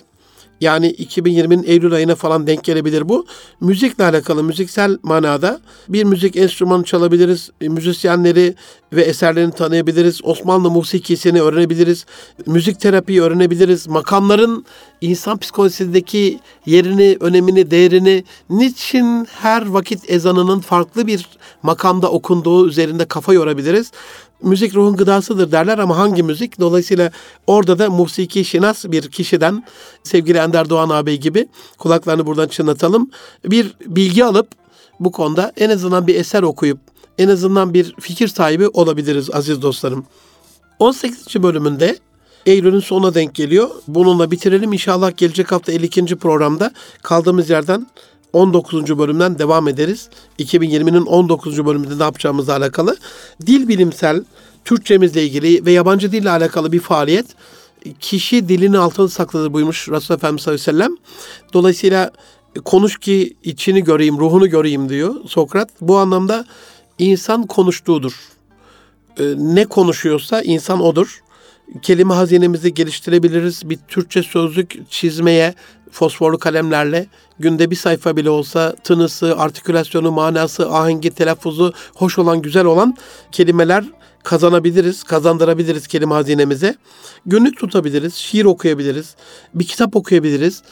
yani 0.62 0.92
2020'nin 0.92 1.64
Eylül 1.64 1.94
ayına 1.94 2.16
falan 2.16 2.48
denk 2.48 2.64
gelebilir 2.64 3.10
bu. 3.10 3.26
Müzikle 3.62 4.04
alakalı, 4.04 4.44
müziksel 4.44 4.98
manada 5.04 5.60
bir 5.90 6.04
müzik 6.04 6.36
enstrümanı 6.36 6.84
çalabiliriz. 6.84 7.50
E, 7.62 7.70
müzisyenleri 7.70 8.56
ve 8.94 9.02
eserlerini 9.02 9.52
tanıyabiliriz. 9.52 10.20
Osmanlı 10.24 10.70
musikisini 10.70 11.42
öğrenebiliriz. 11.42 12.06
Müzik 12.46 12.80
terapiyi 12.80 13.22
öğrenebiliriz. 13.22 13.88
Makamların 13.88 14.66
insan 15.06 15.38
psikolojisindeki 15.38 16.40
yerini, 16.66 17.18
önemini, 17.20 17.72
değerini 17.72 18.24
niçin 18.50 19.26
her 19.26 19.66
vakit 19.66 20.10
ezanının 20.10 20.60
farklı 20.60 21.08
bir 21.08 21.30
makamda 21.64 22.12
okunduğu 22.12 22.68
üzerinde 22.68 23.06
kafa 23.06 23.34
yorabiliriz 23.34 23.92
müzik 24.42 24.76
ruhun 24.76 24.96
gıdasıdır 24.96 25.52
derler 25.52 25.78
ama 25.78 25.98
hangi 25.98 26.24
müzik? 26.24 26.60
Dolayısıyla 26.60 27.12
orada 27.48 27.80
da 27.80 27.90
musiki 27.90 28.46
şinas 28.46 28.86
bir 28.86 29.12
kişiden 29.12 29.64
sevgili 30.04 30.38
Ender 30.38 30.70
Doğan 30.70 30.90
ağabey 30.90 31.20
gibi 31.20 31.48
kulaklarını 31.78 32.26
buradan 32.26 32.48
çınlatalım. 32.48 33.10
Bir 33.46 33.74
bilgi 33.86 34.26
alıp 34.26 34.48
bu 35.00 35.12
konuda 35.12 35.52
en 35.58 35.70
azından 35.70 36.08
bir 36.08 36.16
eser 36.16 36.44
okuyup 36.44 36.80
en 37.18 37.30
azından 37.30 37.74
bir 37.74 37.96
fikir 38.00 38.28
sahibi 38.28 38.68
olabiliriz 38.68 39.30
aziz 39.34 39.62
dostlarım. 39.62 40.06
18. 40.80 41.44
bölümünde 41.44 41.98
Eylül'ün 42.46 42.80
sonuna 42.80 43.14
denk 43.14 43.36
geliyor. 43.36 43.70
Bununla 43.88 44.32
bitirelim. 44.32 44.74
İnşallah 44.74 45.18
gelecek 45.18 45.52
hafta 45.52 45.72
52. 45.72 46.16
programda 46.16 46.72
kaldığımız 47.04 47.50
yerden 47.50 47.88
19. 48.34 48.98
bölümden 48.98 49.40
devam 49.40 49.68
ederiz. 49.68 50.10
2020'nin 50.40 51.06
19. 51.06 51.66
bölümünde 51.66 52.00
ne 52.00 52.04
yapacağımızla 52.04 52.56
alakalı. 52.56 52.98
Dil 53.46 53.68
bilimsel, 53.68 54.24
Türkçemizle 54.66 55.24
ilgili 55.24 55.66
ve 55.66 55.72
yabancı 55.72 56.12
dille 56.12 56.30
alakalı 56.30 56.72
bir 56.72 56.80
faaliyet. 56.80 57.26
Kişi 58.00 58.50
dilini 58.50 58.78
altına 58.78 59.08
sakladı 59.08 59.54
buymuş 59.54 59.90
Resulullah 59.90 60.18
Efendimiz 60.18 60.42
sallallahu 60.44 60.62
aleyhi 60.62 60.78
ve 60.78 60.84
sellem. 60.84 60.98
Dolayısıyla 61.54 62.12
konuş 62.66 63.00
ki 63.00 63.36
içini 63.44 63.84
göreyim, 63.84 64.20
ruhunu 64.20 64.50
göreyim 64.50 64.90
diyor 64.90 65.16
Sokrat. 65.28 65.70
Bu 65.82 65.98
anlamda 65.98 66.46
insan 67.00 67.48
konuştuğudur. 67.48 68.14
Ee, 69.20 69.24
ne 69.38 69.66
konuşuyorsa 69.66 70.42
insan 70.42 70.82
odur 70.82 71.22
kelime 71.82 72.14
hazinemizi 72.14 72.74
geliştirebiliriz. 72.74 73.70
Bir 73.70 73.80
Türkçe 73.88 74.24
sözlük 74.24 74.92
çizmeye 74.92 75.54
fosforlu 75.92 76.38
kalemlerle 76.38 77.08
günde 77.40 77.72
bir 77.72 77.76
sayfa 77.76 78.18
bile 78.18 78.30
olsa 78.30 78.76
tınısı, 78.84 79.38
artikülasyonu, 79.38 80.12
manası, 80.12 80.72
ahengi, 80.72 81.10
telaffuzu 81.10 81.74
hoş 81.96 82.20
olan, 82.20 82.42
güzel 82.42 82.66
olan 82.66 82.98
kelimeler 83.32 83.86
kazanabiliriz, 84.24 85.04
kazandırabiliriz 85.04 85.88
kelime 85.88 86.14
hazinemize. 86.14 86.76
Günlük 87.26 87.58
tutabiliriz, 87.58 88.14
şiir 88.14 88.46
okuyabiliriz, 88.46 89.16
bir 89.54 89.68
kitap 89.68 89.96
okuyabiliriz. 89.96 90.64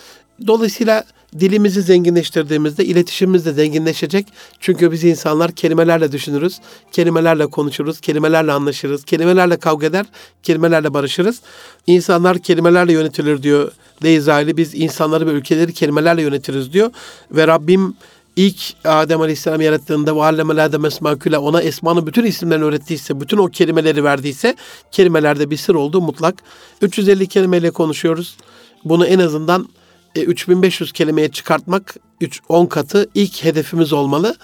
Dolayısıyla 0.47 1.03
dilimizi 1.40 1.82
zenginleştirdiğimizde 1.82 2.84
iletişimimiz 2.84 3.46
de 3.46 3.52
zenginleşecek. 3.52 4.26
Çünkü 4.60 4.92
biz 4.92 5.04
insanlar 5.04 5.52
kelimelerle 5.52 6.12
düşünürüz, 6.12 6.60
kelimelerle 6.92 7.46
konuşuruz, 7.46 8.00
kelimelerle 8.00 8.52
anlaşırız, 8.52 9.04
kelimelerle 9.04 9.56
kavga 9.56 9.86
eder, 9.86 10.06
kelimelerle 10.42 10.94
barışırız. 10.94 11.40
İnsanlar 11.86 12.38
kelimelerle 12.38 12.92
yönetilir 12.92 13.42
diyor 13.42 13.72
Deyzali. 14.02 14.56
Biz 14.56 14.74
insanları 14.74 15.26
ve 15.26 15.30
ülkeleri 15.30 15.72
kelimelerle 15.72 16.22
yönetiriz 16.22 16.72
diyor. 16.72 16.90
Ve 17.30 17.46
Rabbim 17.46 17.94
ilk 18.36 18.74
Adem 18.84 19.20
Aleyhisselam 19.20 19.60
yarattığında 19.60 20.10
وَعَلَّمَ 20.10 20.54
الْاَدَمَ 20.54 20.86
esmaküle 20.86 21.38
ona 21.38 21.62
esmanın 21.62 22.06
bütün 22.06 22.24
isimlerini 22.24 22.64
öğrettiyse, 22.64 23.20
bütün 23.20 23.36
o 23.36 23.46
kelimeleri 23.46 24.04
verdiyse 24.04 24.56
kelimelerde 24.90 25.50
bir 25.50 25.56
sır 25.56 25.74
olduğu 25.74 26.00
mutlak. 26.00 26.34
350 26.82 27.26
kelimeyle 27.26 27.70
konuşuyoruz. 27.70 28.36
Bunu 28.84 29.06
en 29.06 29.18
azından 29.18 29.68
3500 30.15 30.89
e, 30.89 30.93
kelimeye 30.93 31.29
çıkartmak 31.29 31.95
3 32.21 32.41
10 32.49 32.65
katı 32.65 33.09
ilk 33.15 33.43
hedefimiz 33.43 33.93
olmalı. 33.93 34.35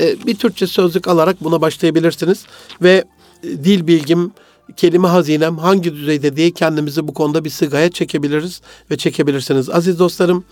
E, 0.00 0.26
bir 0.26 0.34
Türkçe 0.34 0.66
sözlük 0.66 1.08
alarak 1.08 1.44
buna 1.44 1.60
başlayabilirsiniz 1.60 2.46
ve 2.82 3.04
e, 3.42 3.48
dil 3.48 3.86
bilgim, 3.86 4.32
kelime 4.76 5.08
hazinem 5.08 5.58
hangi 5.58 5.94
düzeyde 5.94 6.36
diye 6.36 6.50
kendimizi 6.50 7.08
bu 7.08 7.14
konuda 7.14 7.44
bir 7.44 7.50
sigaya 7.50 7.90
çekebiliriz 7.90 8.60
ve 8.90 8.96
çekebilirsiniz. 8.96 9.70
Aziz 9.70 9.98
dostlarım 9.98 10.44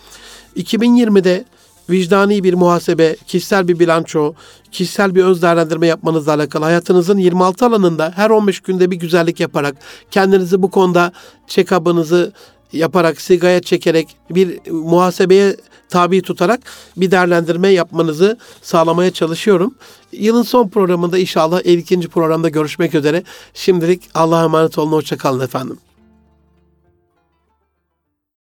2020'de 0.56 1.44
vicdani 1.90 2.44
bir 2.44 2.54
muhasebe, 2.54 3.16
kişisel 3.26 3.68
bir 3.68 3.78
bilanço, 3.78 4.34
kişisel 4.72 5.14
bir 5.14 5.24
öz 5.24 5.42
değerlendirme 5.42 5.86
yapmanızla 5.86 6.34
alakalı 6.34 6.64
hayatınızın 6.64 7.18
26 7.18 7.66
alanında 7.66 8.12
her 8.16 8.30
15 8.30 8.60
günde 8.60 8.90
bir 8.90 8.96
güzellik 8.96 9.40
yaparak 9.40 9.76
kendinizi 10.10 10.62
bu 10.62 10.70
konuda 10.70 11.12
check-up'ınızı 11.48 12.32
yaparak, 12.72 13.20
sigaya 13.20 13.62
çekerek, 13.62 14.16
bir 14.30 14.70
muhasebeye 14.70 15.56
tabi 15.88 16.22
tutarak 16.22 16.60
bir 16.96 17.10
değerlendirme 17.10 17.68
yapmanızı 17.68 18.38
sağlamaya 18.62 19.10
çalışıyorum. 19.10 19.74
Yılın 20.12 20.42
son 20.42 20.68
programında 20.68 21.18
inşallah 21.18 21.60
52. 21.64 22.00
programda 22.00 22.48
görüşmek 22.48 22.94
üzere. 22.94 23.22
Şimdilik 23.54 24.02
Allah'a 24.14 24.44
emanet 24.44 24.78
olun. 24.78 24.92
Hoşçakalın 24.92 25.40
efendim. 25.40 25.78